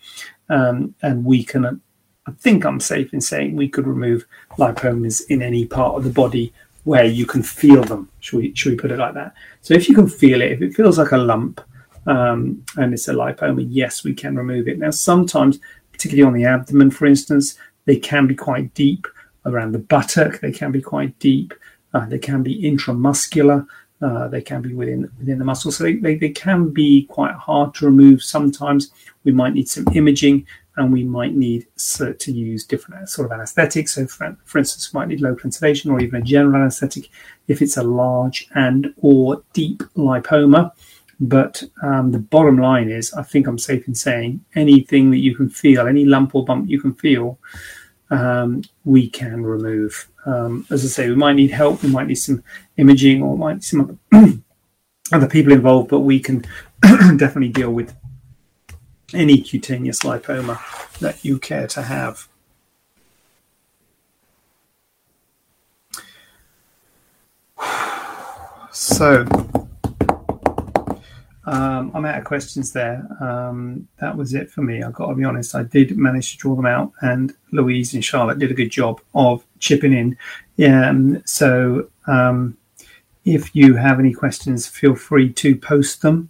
Um, 0.50 0.96
and 1.02 1.24
we 1.26 1.44
can, 1.44 1.82
I 2.26 2.32
think 2.40 2.66
I'm 2.66 2.80
safe 2.80 3.14
in 3.14 3.22
saying 3.22 3.56
we 3.56 3.70
could 3.70 3.88
remove 3.88 4.26
lipomas 4.58 5.22
in 5.30 5.42
any 5.42 5.66
part 5.66 5.96
of 5.96 6.04
the 6.04 6.10
body 6.10 6.54
where 6.84 7.06
you 7.06 7.26
can 7.26 7.44
feel 7.44 7.84
them. 7.84 8.10
Should 8.20 8.38
we, 8.38 8.56
should 8.56 8.72
we 8.72 8.78
put 8.78 8.92
it 8.92 9.00
like 9.00 9.16
that? 9.16 9.34
So 9.62 9.74
if 9.74 9.90
you 9.90 9.96
can 9.96 10.08
feel 10.08 10.42
it, 10.42 10.52
if 10.52 10.62
it 10.62 10.76
feels 10.76 10.98
like 10.98 11.12
a 11.12 11.18
lump 11.18 11.62
um, 12.06 12.64
and 12.78 12.94
it's 12.94 13.08
a 13.08 13.14
lipoma, 13.14 13.66
yes, 13.70 14.04
we 14.04 14.14
can 14.14 14.36
remove 14.36 14.68
it. 14.68 14.80
Now, 14.80 14.92
sometimes, 14.92 15.60
particularly 15.92 16.28
on 16.28 16.34
the 16.34 16.46
abdomen, 16.46 16.92
for 16.92 17.06
instance, 17.06 17.58
they 17.86 17.98
can 17.98 18.28
be 18.28 18.36
quite 18.36 18.74
deep 18.74 19.08
around 19.46 19.72
the 19.72 19.80
buttock. 19.80 20.40
They 20.40 20.52
can 20.52 20.72
be 20.72 20.82
quite 20.82 21.18
deep. 21.20 21.54
Uh, 21.94 22.06
they 22.06 22.20
can 22.20 22.44
be 22.44 22.62
intramuscular. 22.64 23.66
Uh, 24.02 24.28
they 24.28 24.42
can 24.42 24.62
be 24.62 24.74
within 24.74 25.10
within 25.18 25.40
the 25.40 25.46
muscle, 25.46 25.72
so 25.72 25.86
they, 25.86 25.96
they, 25.96 26.16
they 26.16 26.30
can 26.30 26.70
be 26.70 27.06
quite 27.06 27.34
hard 27.34 27.74
to 27.74 27.86
remove. 27.86 28.22
Sometimes 28.22 28.92
we 29.24 29.32
might 29.32 29.54
need 29.54 29.70
some 29.70 29.86
imaging, 29.94 30.46
and 30.78 30.92
we 30.92 31.04
might 31.04 31.34
need 31.34 31.66
to 31.78 32.32
use 32.32 32.66
different 32.66 33.08
sort 33.10 33.26
of 33.26 33.32
anesthetics. 33.32 33.96
So, 33.96 34.06
for, 34.08 34.38
for 34.44 34.58
instance, 34.58 34.94
we 34.94 35.00
might 35.00 35.08
need 35.08 35.22
local 35.22 35.50
intubation 35.50 35.92
or 35.92 36.02
even 36.02 36.22
a 36.22 36.26
general 36.26 36.62
anesthetic 36.62 37.10
if 37.48 37.62
it's 37.62 37.78
a 37.78 37.84
large 37.84 38.50
and 38.56 38.94
or 38.98 39.44
deep 39.54 39.80
lipoma. 39.96 40.72
But 41.22 41.64
um, 41.82 42.12
the 42.12 42.20
bottom 42.20 42.58
line 42.58 42.90
is, 42.90 43.14
I 43.14 43.24
think 43.24 43.48
I'm 43.48 43.58
safe 43.58 43.88
in 43.88 43.96
saying 43.96 44.44
anything 44.56 45.12
that 45.12 45.20
you 45.20 45.34
can 45.34 45.50
feel, 45.50 45.88
any 45.88 46.04
lump 46.04 46.36
or 46.36 46.44
bump 46.44 46.70
you 46.70 46.82
can 46.82 46.94
feel, 46.94 47.40
um, 48.10 48.64
we 48.84 49.10
can 49.10 49.44
remove. 49.44 50.08
Um, 50.26 50.66
as 50.70 50.84
I 50.84 50.88
say, 50.88 51.10
we 51.10 51.16
might 51.16 51.36
need 51.36 51.52
help, 51.52 51.84
we 51.84 51.90
might 51.90 52.08
need 52.08 52.16
some 52.16 52.44
imaging, 52.78 53.22
or 53.22 53.38
might 53.38 53.64
some 53.64 54.00
other, 54.12 54.34
other 55.12 55.28
people 55.28 55.54
involved, 55.54 55.90
but 55.90 56.00
we 56.00 56.20
can 56.20 56.46
definitely 56.82 57.50
deal 57.50 57.72
with 57.72 57.96
any 59.14 59.40
cutaneous 59.40 60.02
lipoma 60.02 60.60
that 61.00 61.24
you 61.24 61.40
care 61.40 61.68
to 61.68 61.82
have. 61.84 62.28
So, 68.78 69.26
um, 71.46 71.92
I'm 71.94 72.06
out 72.06 72.18
of 72.18 72.24
questions 72.24 72.72
there. 72.74 73.08
Um, 73.22 73.88
that 74.00 74.18
was 74.18 74.34
it 74.34 74.50
for 74.50 74.62
me. 74.62 74.82
I've 74.82 74.94
got 74.94 75.08
to 75.08 75.16
be 75.16 75.24
honest. 75.24 75.54
I 75.54 75.64
did 75.64 75.96
manage 75.98 76.32
to 76.32 76.38
draw 76.38 76.56
them 76.56 76.66
out, 76.66 76.92
and 77.02 77.34
Louise 77.52 77.94
and 77.94 78.04
Charlotte 78.04 78.40
did 78.40 78.52
a 78.52 78.56
good 78.56 78.72
job 78.72 79.00
of 79.14 79.46
chipping 79.60 79.94
in. 79.94 80.18
Yeah, 80.58 80.90
um, 80.90 81.22
so 81.26 81.90
um, 82.08 82.58
if 83.26 83.56
you 83.56 83.76
have 83.76 84.00
any 84.00 84.14
questions, 84.14 84.68
feel 84.68 84.96
free 84.96 85.32
to 85.34 85.56
post 85.56 86.02
them 86.02 86.30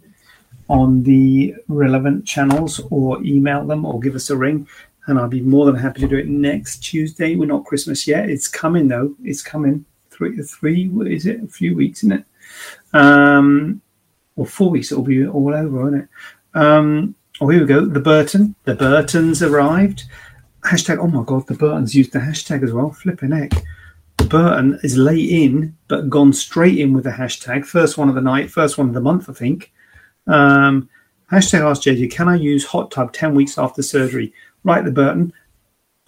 on 0.68 1.02
the 1.04 1.54
relevant 1.68 2.26
channels 2.26 2.80
or 2.90 3.22
email 3.22 3.64
them 3.64 3.84
or 3.84 4.00
give 4.00 4.14
us 4.14 4.30
a 4.30 4.36
ring. 4.36 4.66
And 5.06 5.18
I'll 5.18 5.28
be 5.28 5.40
more 5.40 5.66
than 5.66 5.76
happy 5.76 6.00
to 6.00 6.08
do 6.08 6.16
it 6.16 6.26
next 6.26 6.78
Tuesday. 6.78 7.36
We're 7.36 7.46
not 7.46 7.64
Christmas 7.64 8.08
yet. 8.08 8.28
It's 8.28 8.48
coming 8.48 8.88
though. 8.88 9.14
It's 9.22 9.42
coming. 9.42 9.84
Three, 10.10 10.36
three, 10.42 10.90
is 11.14 11.26
it? 11.26 11.44
A 11.44 11.46
few 11.46 11.76
weeks, 11.76 12.00
isn't 12.00 12.12
it? 12.12 12.24
Um, 12.92 13.82
or 14.36 14.46
four 14.46 14.70
weeks, 14.70 14.92
it'll 14.92 15.04
be 15.04 15.26
all 15.26 15.54
over, 15.54 15.82
won't 15.82 15.96
it? 15.96 16.08
Um, 16.54 17.14
oh, 17.40 17.48
here 17.48 17.60
we 17.60 17.66
go. 17.66 17.84
The 17.84 18.00
Burton. 18.00 18.54
The 18.64 18.74
Burtons 18.74 19.42
arrived. 19.42 20.04
Hashtag, 20.64 20.98
oh 20.98 21.06
my 21.06 21.24
God, 21.24 21.46
the 21.46 21.54
Burtons 21.54 21.94
used 21.94 22.12
the 22.12 22.18
hashtag 22.18 22.62
as 22.62 22.72
well. 22.72 22.90
Flipping 22.90 23.32
heck. 23.32 23.52
The 24.18 24.24
Burton 24.24 24.78
is 24.82 24.96
late 24.96 25.30
in, 25.30 25.76
but 25.88 26.10
gone 26.10 26.32
straight 26.32 26.78
in 26.78 26.92
with 26.92 27.04
the 27.04 27.10
hashtag. 27.10 27.64
First 27.64 27.98
one 27.98 28.08
of 28.08 28.14
the 28.14 28.20
night, 28.20 28.50
first 28.50 28.78
one 28.78 28.88
of 28.88 28.94
the 28.94 29.00
month, 29.00 29.28
I 29.28 29.32
think. 29.32 29.72
Um, 30.26 30.88
hashtag 31.30 31.60
ask 31.60 31.82
JJ, 31.82 32.10
can 32.10 32.28
I 32.28 32.36
use 32.36 32.64
hot 32.64 32.90
tub 32.90 33.12
10 33.12 33.34
weeks 33.34 33.58
after 33.58 33.82
surgery? 33.82 34.32
Right, 34.64 34.84
the 34.84 34.90
Burton. 34.90 35.32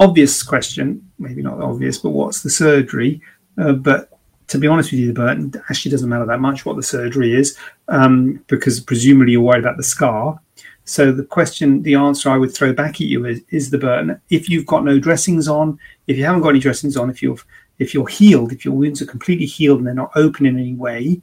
Obvious 0.00 0.42
question, 0.42 1.10
maybe 1.18 1.42
not 1.42 1.60
obvious, 1.60 1.98
but 1.98 2.10
what's 2.10 2.42
the 2.42 2.50
surgery? 2.50 3.20
Uh, 3.56 3.72
but 3.72 4.17
to 4.48 4.58
be 4.58 4.66
honest 4.66 4.90
with 4.90 5.00
you, 5.00 5.06
the 5.08 5.12
burn 5.12 5.52
actually 5.70 5.90
doesn't 5.90 6.08
matter 6.08 6.26
that 6.26 6.40
much 6.40 6.64
what 6.66 6.76
the 6.76 6.82
surgery 6.82 7.34
is, 7.34 7.56
um, 7.88 8.42
because 8.48 8.80
presumably 8.80 9.32
you're 9.32 9.42
worried 9.42 9.60
about 9.60 9.76
the 9.76 9.82
scar. 9.82 10.40
So 10.84 11.12
the 11.12 11.24
question, 11.24 11.82
the 11.82 11.94
answer 11.94 12.30
I 12.30 12.38
would 12.38 12.54
throw 12.54 12.72
back 12.72 12.94
at 12.94 13.02
you 13.02 13.26
is, 13.26 13.42
is 13.50 13.68
the 13.68 13.76
burn. 13.76 14.18
If 14.30 14.48
you've 14.48 14.64
got 14.64 14.84
no 14.84 14.98
dressings 14.98 15.46
on, 15.46 15.78
if 16.06 16.16
you 16.16 16.24
haven't 16.24 16.40
got 16.40 16.50
any 16.50 16.60
dressings 16.60 16.96
on, 16.96 17.10
if 17.10 17.22
you're 17.22 17.36
if 17.78 17.94
you're 17.94 18.08
healed, 18.08 18.50
if 18.50 18.64
your 18.64 18.74
wounds 18.74 19.00
are 19.00 19.06
completely 19.06 19.46
healed 19.46 19.78
and 19.78 19.86
they're 19.86 19.94
not 19.94 20.10
open 20.16 20.46
in 20.46 20.58
any 20.58 20.74
way, 20.74 21.20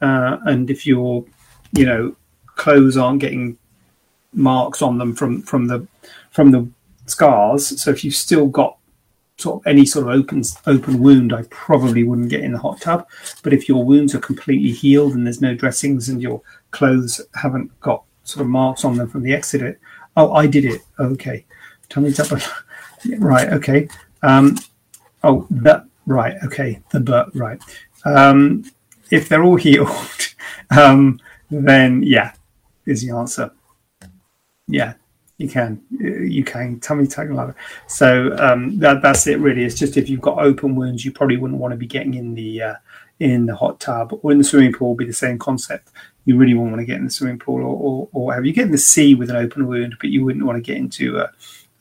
uh, 0.00 0.38
and 0.46 0.70
if 0.70 0.86
your 0.86 1.24
you 1.76 1.84
know 1.84 2.14
clothes 2.46 2.96
aren't 2.96 3.20
getting 3.20 3.58
marks 4.32 4.80
on 4.80 4.98
them 4.98 5.14
from 5.14 5.42
from 5.42 5.66
the 5.66 5.86
from 6.30 6.52
the 6.52 6.68
scars, 7.06 7.82
so 7.82 7.90
if 7.90 8.04
you've 8.04 8.14
still 8.14 8.46
got 8.46 8.78
sort 9.40 9.60
of 9.60 9.66
any 9.66 9.86
sort 9.86 10.06
of 10.06 10.12
open 10.14 10.42
open 10.66 11.00
wound, 11.00 11.32
I 11.32 11.42
probably 11.50 12.04
wouldn't 12.04 12.28
get 12.28 12.44
in 12.44 12.52
the 12.52 12.58
hot 12.58 12.80
tub. 12.80 13.06
But 13.42 13.52
if 13.52 13.68
your 13.68 13.84
wounds 13.84 14.14
are 14.14 14.20
completely 14.20 14.72
healed 14.72 15.14
and 15.14 15.26
there's 15.26 15.40
no 15.40 15.54
dressings 15.54 16.08
and 16.08 16.22
your 16.22 16.42
clothes 16.70 17.20
haven't 17.34 17.78
got 17.80 18.04
sort 18.24 18.42
of 18.42 18.50
marks 18.50 18.84
on 18.84 18.96
them 18.96 19.08
from 19.08 19.22
the 19.22 19.34
exit. 19.34 19.78
Oh, 20.16 20.32
I 20.32 20.46
did 20.46 20.64
it. 20.64 20.82
Okay. 20.98 21.44
Me 21.96 22.14
up. 22.18 22.40
right. 23.18 23.48
Okay. 23.48 23.88
Um, 24.22 24.56
oh, 25.24 25.46
that. 25.50 25.86
Right. 26.06 26.36
Okay. 26.44 26.80
The 26.90 27.00
but. 27.00 27.34
Right. 27.34 27.60
Um, 28.04 28.64
if 29.10 29.28
they're 29.28 29.42
all 29.42 29.56
healed, 29.66 30.34
um, 30.70 31.20
then 31.50 32.02
yeah, 32.02 32.32
is 32.86 33.02
the 33.02 33.14
answer. 33.14 33.50
Yeah, 34.68 34.94
you 35.40 35.48
can. 35.48 35.82
You 35.98 36.44
can. 36.44 36.80
Tummy 36.80 37.06
tuck 37.06 37.28
lava. 37.30 37.54
So 37.86 38.36
um, 38.38 38.78
that, 38.78 39.02
that's 39.02 39.26
it. 39.26 39.38
Really, 39.38 39.64
it's 39.64 39.78
just 39.78 39.96
if 39.96 40.08
you've 40.08 40.20
got 40.20 40.38
open 40.38 40.76
wounds, 40.76 41.04
you 41.04 41.12
probably 41.12 41.36
wouldn't 41.36 41.60
want 41.60 41.72
to 41.72 41.78
be 41.78 41.86
getting 41.86 42.14
in 42.14 42.34
the 42.34 42.62
uh, 42.62 42.74
in 43.18 43.46
the 43.46 43.56
hot 43.56 43.80
tub 43.80 44.18
or 44.22 44.32
in 44.32 44.38
the 44.38 44.44
swimming 44.44 44.72
pool. 44.72 44.94
Be 44.94 45.06
the 45.06 45.12
same 45.12 45.38
concept 45.38 45.90
you 46.24 46.36
really 46.36 46.54
won't 46.54 46.70
want 46.70 46.80
to 46.80 46.86
get 46.86 46.98
in 46.98 47.04
the 47.04 47.10
swimming 47.10 47.38
pool 47.38 47.60
or, 47.60 47.76
or, 47.76 48.08
or 48.12 48.26
whatever. 48.26 48.46
You 48.46 48.52
get 48.52 48.66
in 48.66 48.72
the 48.72 48.78
sea 48.78 49.14
with 49.14 49.30
an 49.30 49.36
open 49.36 49.66
wound, 49.66 49.96
but 50.00 50.10
you 50.10 50.24
wouldn't 50.24 50.44
want 50.44 50.56
to 50.56 50.62
get 50.62 50.76
into 50.76 51.18
a, 51.18 51.32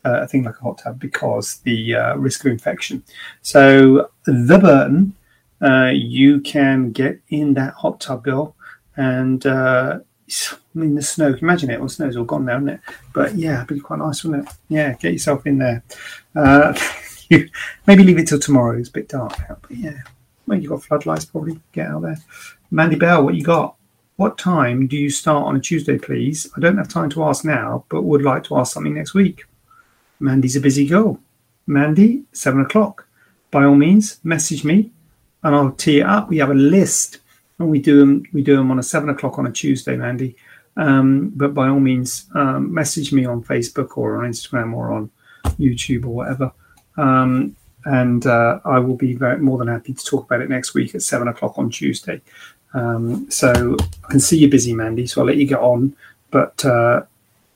a 0.04 0.28
thing 0.28 0.43
like 0.43 0.56
a 0.60 0.63
hot 0.63 0.80
tub 0.80 1.00
because 1.00 1.58
the 1.60 1.95
uh, 1.95 2.15
risk 2.15 2.45
of 2.45 2.52
infection. 2.52 3.04
So 3.41 4.10
the 4.26 4.58
Burton, 4.58 5.15
uh, 5.62 5.91
you 5.93 6.39
can 6.41 6.91
get 6.91 7.19
in 7.30 7.54
that 7.56 7.74
hot 7.74 8.00
tub, 8.00 8.24
girl, 8.24 8.56
and 8.95 9.45
uh, 9.45 10.00
I 10.54 10.80
mean 10.80 10.96
the 10.96 11.02
snow. 11.02 11.36
Imagine 11.42 11.72
it. 11.72 11.80
Well, 11.80 11.89
snow's 11.89 12.18
all 12.18 12.24
gone 12.24 12.46
now, 12.46 12.58
isn't 12.58 12.70
it? 12.70 12.80
But 13.13 13.36
yeah, 13.36 13.63
it'd 13.63 13.68
be 13.68 13.80
quite 13.80 14.00
nice, 14.00 14.24
wouldn't 14.24 14.48
it? 14.48 14.56
Yeah, 14.70 14.94
get 14.94 15.13
yourself 15.13 15.46
in 15.46 15.58
there. 15.58 15.84
Uh, 16.36 16.78
maybe 17.88 18.04
leave 18.04 18.18
it 18.18 18.28
till 18.28 18.39
tomorrow. 18.39 18.78
It's 18.78 18.89
a 18.89 18.94
bit 18.94 19.10
dark 19.10 19.34
out, 19.50 19.62
but 19.62 19.72
yeah. 19.72 20.00
Well, 20.48 20.60
you've 20.60 20.72
got 20.72 20.84
floodlights, 20.84 21.26
probably 21.26 21.60
get 21.72 21.88
out 21.88 22.02
there. 22.02 22.18
Mandy 22.72 22.96
Bell, 22.96 23.24
what 23.24 23.36
you 23.36 23.44
got? 23.44 23.76
What 24.15 24.38
time 24.38 24.88
do 24.88 24.98
you 24.98 25.10
start 25.10 25.46
on 25.46 25.56
a 25.56 25.60
Tuesday, 25.60 25.98
please? 25.98 26.50
I 26.58 26.60
don't 26.60 26.78
have 26.78 26.89
time 26.89 27.10
to 27.12 27.24
ask 27.24 27.46
now, 27.46 27.86
but 27.89 28.04
would 28.04 28.24
like 28.24 28.44
to 28.46 28.58
ask 28.58 28.74
something 28.74 28.96
next 28.96 29.13
week. 29.13 29.46
Mandy's 30.20 30.56
a 30.56 30.62
busy 30.62 30.86
girl. 30.86 31.20
Mandy, 31.68 32.24
seven 32.34 32.62
o'clock. 32.62 33.08
By 33.52 33.63
all 33.63 33.76
means, 33.76 34.20
message 34.24 34.63
me 34.65 34.92
and 35.44 35.56
I'll 35.56 35.72
tee 35.72 36.00
it 36.00 36.06
up. 36.06 36.30
We 36.30 36.38
have 36.38 36.50
a 36.50 36.56
list 36.56 37.20
and 37.60 37.69
we 37.69 37.80
do 37.80 38.00
them, 38.00 38.24
we 38.34 38.41
do 38.41 38.56
them 38.56 38.72
on 38.72 38.80
a 38.80 38.84
seven 38.84 39.10
o'clock 39.10 39.38
on 39.38 39.45
a 39.45 39.52
Tuesday, 39.52 39.95
Mandy. 39.95 40.36
Um, 40.78 41.30
but 41.36 41.54
by 41.54 41.67
all 41.67 41.80
means, 41.80 42.28
um, 42.36 42.74
message 42.74 43.12
me 43.12 43.26
on 43.26 43.43
Facebook 43.43 43.98
or 43.98 44.24
on 44.24 44.32
Instagram 44.32 44.74
or 44.74 44.91
on 44.91 45.12
YouTube 45.60 46.06
or 46.06 46.10
whatever. 46.10 46.52
Um, 46.98 47.56
and 47.86 48.26
uh, 48.26 48.60
I 48.65 48.80
will 48.80 48.95
be 48.95 49.13
very, 49.13 49.39
more 49.39 49.58
than 49.58 49.67
happy 49.67 49.93
to 49.93 50.06
talk 50.06 50.26
about 50.26 50.41
it 50.41 50.50
next 50.50 50.74
week 50.74 50.95
at 50.95 51.02
seven 51.02 51.28
o'clock 51.28 51.58
on 51.58 51.69
Tuesday. 51.69 52.22
Um, 52.74 53.30
so 53.32 53.76
I 54.04 54.12
can 54.12 54.19
see 54.19 54.38
you're 54.38 54.50
busy, 54.50 54.74
Mandy, 54.74 55.08
so 55.08 55.22
I'll 55.22 55.28
let 55.28 55.38
you 55.38 55.45
get 55.45 55.60
on. 55.60 55.95
But 56.32 56.63
uh, 56.63 57.02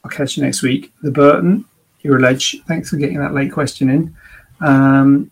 I'll 0.04 0.12
catch 0.12 0.38
you 0.38 0.44
next 0.44 0.62
week. 0.62 0.92
The 1.02 1.12
Burton, 1.12 1.66
you're 2.02 2.18
a 2.18 2.22
ledge. 2.22 2.62
Thanks 2.68 2.90
for 2.90 2.98
getting 2.98 3.20
that 3.20 3.34
late 3.34 3.52
question 3.52 3.90
in. 3.90 4.16
Um, 4.60 5.32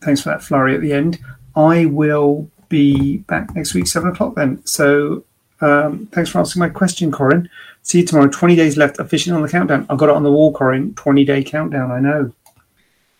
thanks 0.00 0.20
for 0.22 0.30
that 0.30 0.42
flurry 0.42 0.74
at 0.74 0.80
the 0.80 0.92
end. 0.92 1.18
I 1.54 1.86
will 1.86 2.50
be 2.68 3.18
back 3.18 3.54
next 3.54 3.74
week, 3.74 3.86
seven 3.86 4.10
o'clock 4.10 4.34
then. 4.34 4.64
So 4.66 5.24
um, 5.60 6.06
thanks 6.12 6.30
for 6.30 6.38
answering 6.38 6.60
my 6.60 6.68
question, 6.68 7.10
Corinne. 7.10 7.48
See 7.82 8.00
you 8.00 8.06
tomorrow. 8.06 8.28
20 8.28 8.56
days 8.56 8.76
left 8.76 8.98
officially 8.98 9.34
on 9.34 9.42
the 9.42 9.48
countdown. 9.48 9.86
I've 9.88 9.98
got 9.98 10.08
it 10.08 10.14
on 10.14 10.22
the 10.22 10.32
wall, 10.32 10.52
Corinne. 10.52 10.94
20 10.94 11.24
day 11.24 11.42
countdown, 11.42 11.90
I 11.90 12.00
know. 12.00 12.32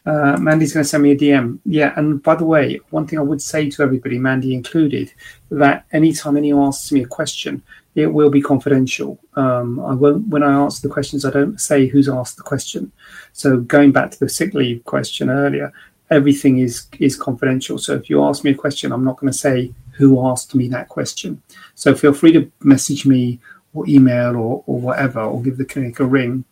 Uh, 0.07 0.37
Mandy's 0.37 0.75
going 0.75 0.85
to 0.85 0.89
send 0.89 1.03
me 1.03 1.13
a 1.13 1.17
DM. 1.17 1.59
Yeah, 1.65 1.95
and 1.97 2.23
by 2.23 2.35
the 2.35 2.45
way, 2.45 2.79
one 2.91 3.07
thing 3.07 3.19
I 3.19 3.23
would 3.23 3.41
say 3.41 3.71
to 3.71 3.83
everybody, 3.83 4.19
Mandy 4.19 4.55
included, 4.55 5.13
that 5.51 5.87
anytime 5.93 6.37
anyone 6.37 6.69
asks 6.69 6.93
me 6.93 7.03
a 7.03 7.07
question, 7.07 7.63
it 7.95 8.07
will 8.07 8.29
be 8.29 8.43
confidential. 8.43 9.19
Um, 9.35 9.81
I 9.81 9.95
won't. 9.95 10.29
When 10.29 10.43
I 10.43 10.53
answer 10.53 10.87
the 10.87 10.93
questions, 10.93 11.25
I 11.25 11.31
don't 11.31 11.59
say 11.61 11.87
who's 11.87 12.09
asked 12.09 12.37
the 12.37 12.43
question. 12.43 12.93
So 13.33 13.59
going 13.59 13.93
back 13.93 14.11
to 14.11 14.21
the 14.21 14.29
sick 14.29 14.53
leave 14.53 14.85
question 14.85 15.31
earlier, 15.31 15.73
everything 16.11 16.59
is 16.59 16.87
is 16.99 17.17
confidential. 17.17 17.79
So 17.79 17.95
if 17.95 18.11
you 18.11 18.23
ask 18.25 18.45
me 18.45 18.51
a 18.53 18.55
question, 18.55 18.93
I'm 18.93 19.05
not 19.05 19.19
going 19.19 19.33
to 19.33 19.39
say 19.39 19.73
who 19.93 20.27
asked 20.27 20.55
me 20.55 20.69
that 20.69 20.89
question. 20.89 21.43
So 21.75 21.95
feel 21.95 22.13
free 22.13 22.33
to 22.33 22.51
message 22.61 23.07
me 23.07 23.39
or 23.75 23.89
email 23.89 24.37
or, 24.37 24.63
or 24.67 24.79
whatever, 24.81 25.21
or 25.21 25.43
give 25.43 25.57
the 25.57 25.65
clinic 25.65 26.01
a 26.01 26.05
ring 26.05 26.45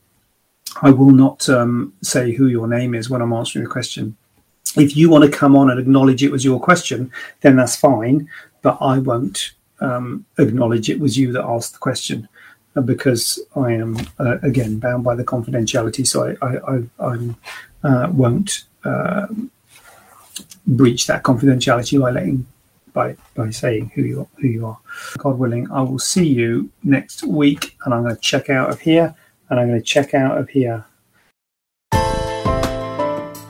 I 0.81 0.91
will 0.91 1.11
not 1.11 1.49
um, 1.49 1.93
say 2.03 2.33
who 2.33 2.47
your 2.47 2.67
name 2.67 2.95
is 2.95 3.11
when 3.11 3.21
I'm 3.21 3.33
answering 3.33 3.65
the 3.65 3.71
question. 3.71 4.17
If 4.77 4.97
you 4.97 5.11
want 5.11 5.25
to 5.25 5.39
come 5.39 5.55
on 5.55 5.71
and 5.71 5.79
acknowledge 5.79 6.23
it 6.23 6.33
was 6.33 6.45
your 6.45 6.59
question, 6.59 7.13
then 7.41 7.57
that's 7.57 7.77
fine, 7.77 8.29
but 8.63 8.79
I 8.81 8.99
won't 8.99 9.53
um, 9.81 10.25
acknowledge 10.39 10.89
it 10.89 11.01
was 11.01 11.19
you 11.19 11.33
that 11.33 11.45
asked 11.45 11.75
the 11.75 11.79
question 11.79 12.29
uh, 12.75 12.81
because 12.81 13.39
I 13.55 13.73
am 13.73 13.99
uh, 14.19 14.39
again 14.43 14.79
bound 14.79 15.05
by 15.05 15.15
the 15.15 15.25
confidentiality. 15.25 16.07
So 16.07 16.37
I, 16.41 16.47
I, 16.47 16.77
I, 16.77 17.15
I 17.85 17.89
uh, 17.89 18.11
won't 18.11 18.65
uh, 18.85 19.27
breach 20.67 21.07
that 21.07 21.23
confidentiality 21.23 22.01
by 22.01 22.11
letting 22.11 22.47
by 22.93 23.17
by 23.35 23.51
saying 23.51 23.91
who 23.95 24.03
you 24.03 24.29
who 24.37 24.49
you 24.49 24.67
are. 24.67 24.79
God 25.19 25.39
willing, 25.39 25.71
I 25.71 25.83
will 25.83 25.99
see 25.99 26.27
you 26.27 26.71
next 26.83 27.25
week, 27.25 27.77
and 27.85 27.95
I'm 27.95 28.03
going 28.03 28.15
to 28.15 28.21
check 28.21 28.51
out 28.51 28.71
of 28.71 28.81
here 28.81 29.15
and 29.53 29.61
I'm 29.61 29.69
going 29.69 29.79
to 29.79 29.85
check 29.85 30.15
out 30.15 30.39
of 30.39 30.49
here. 30.49 30.85